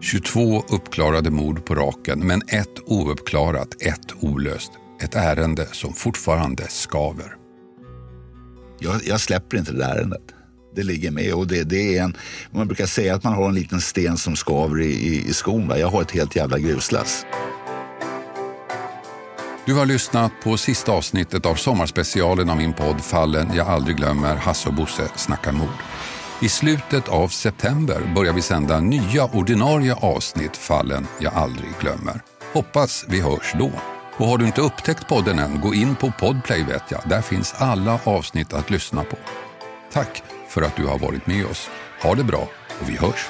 22 0.02 0.64
uppklarade 0.70 1.32
mord 1.32 1.66
på 1.66 1.76
raken, 1.76 2.20
men 2.20 2.42
ett 2.48 2.80
ouppklarat, 2.86 3.82
ett 3.82 4.14
olöst. 4.20 4.72
Ett 5.02 5.16
ärende 5.16 5.68
som 5.72 5.94
fortfarande 5.94 6.64
skaver. 6.70 7.36
Jag, 8.80 9.02
jag 9.06 9.22
släpper 9.22 9.58
inte 9.58 9.72
det 9.72 9.86
ärendet. 9.86 10.22
Det 10.76 10.84
ligger 10.84 11.12
med 11.12 11.34
och 11.34 11.48
det, 11.48 11.64
det, 11.64 11.98
är 11.98 12.04
en, 12.04 12.18
man 12.52 12.68
brukar 12.68 12.86
säga 12.86 13.16
att 13.16 13.24
man 13.24 13.34
har 13.34 13.50
en 13.50 13.56
liten 13.56 13.82
sten 13.82 14.18
som 14.18 14.36
skaver 14.36 14.82
i, 14.82 14.92
i, 14.92 15.28
i 15.30 15.34
skon. 15.34 15.68
Va? 15.68 15.78
Jag 15.78 15.88
har 15.88 16.02
ett 16.02 16.12
helt 16.12 16.36
jävla 16.36 16.60
gruslass. 16.60 17.26
Du 19.66 19.74
har 19.74 19.86
lyssnat 19.86 20.32
på 20.44 20.58
sista 20.58 20.92
avsnittet 20.92 21.46
av 21.46 21.56
sommarspecialen 21.56 22.50
av 22.50 22.58
min 22.58 22.74
podd 22.74 23.02
Fallen 23.02 23.52
jag 23.56 23.68
aldrig 23.68 23.98
glömmer, 23.98 24.36
Hasse 24.36 24.70
och 24.70 24.76
Bosse 24.76 25.10
snackar 25.16 25.52
mord. 25.52 25.78
I 26.42 26.50
slutet 26.50 27.08
av 27.08 27.28
september 27.28 28.12
börjar 28.16 28.34
vi 28.34 28.42
sända 28.42 28.80
nya 28.80 29.26
ordinarie 29.26 29.96
avsnitt 29.96 30.58
Fallen 30.58 31.08
jag 31.20 31.34
aldrig 31.34 31.70
glömmer. 31.82 32.22
Hoppas 32.54 33.06
vi 33.08 33.22
hörs 33.22 33.54
då. 33.60 33.72
Och 34.18 34.28
har 34.28 34.38
du 34.38 34.46
inte 34.46 34.62
upptäckt 34.62 35.08
podden 35.08 35.40
än, 35.40 35.62
gå 35.62 35.74
in 35.74 35.96
på 35.96 36.12
Podplay 36.20 36.64
vet 36.64 36.84
jag. 36.92 37.02
Där 37.06 37.22
finns 37.22 37.56
alla 37.58 38.00
avsnitt 38.04 38.54
att 38.54 38.70
lyssna 38.70 39.04
på. 39.04 39.18
Tack 39.92 40.24
för 40.48 40.62
att 40.62 40.76
du 40.76 40.86
har 40.86 41.00
varit 41.00 41.28
med 41.28 41.46
oss. 41.46 41.70
Ha 42.02 42.16
det 42.16 42.24
bra 42.24 42.48
och 42.82 42.90
vi 42.90 42.98
hörs. 42.98 43.28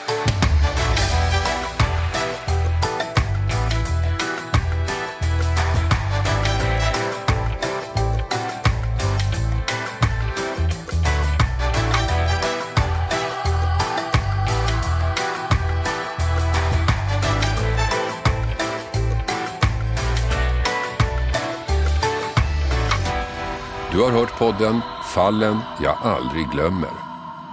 Podden 24.39 24.81
Fallen 25.13 25.57
jag 25.83 25.97
aldrig 26.01 26.47
glömmer. 26.47 26.89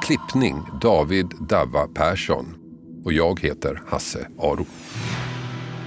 Klippning 0.03 0.63
David 0.81 1.27
Davva 1.49 1.87
Persson. 1.87 2.55
Och 3.05 3.13
jag 3.13 3.41
heter 3.41 3.83
Hasse 3.89 4.29
Aro. 4.39 4.67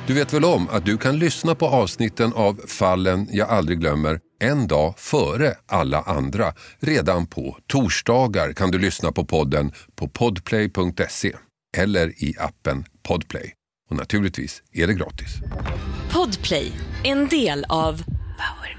Du 0.07 0.13
vet 0.13 0.33
väl 0.33 0.45
om 0.45 0.67
att 0.69 0.85
du 0.85 0.97
kan 0.97 1.19
lyssna 1.19 1.55
på 1.55 1.67
avsnitten 1.67 2.33
av 2.33 2.61
Fallen 2.67 3.27
jag 3.31 3.49
aldrig 3.49 3.79
glömmer 3.79 4.19
en 4.39 4.67
dag 4.67 4.93
före 4.97 5.53
alla 5.67 6.01
andra. 6.01 6.53
Redan 6.79 7.27
på 7.27 7.57
torsdagar 7.67 8.53
kan 8.53 8.71
du 8.71 8.79
lyssna 8.79 9.11
på 9.11 9.25
podden 9.25 9.71
på 9.95 10.07
podplay.se 10.07 11.35
eller 11.77 12.23
i 12.23 12.35
appen 12.39 12.85
Podplay. 13.07 13.53
Och 13.89 13.95
naturligtvis 13.95 14.63
är 14.73 14.87
det 14.87 14.93
gratis. 14.93 15.37
Podplay, 16.13 16.71
en 17.03 17.27
del 17.27 17.65
av 17.69 18.03
Power 18.39 18.78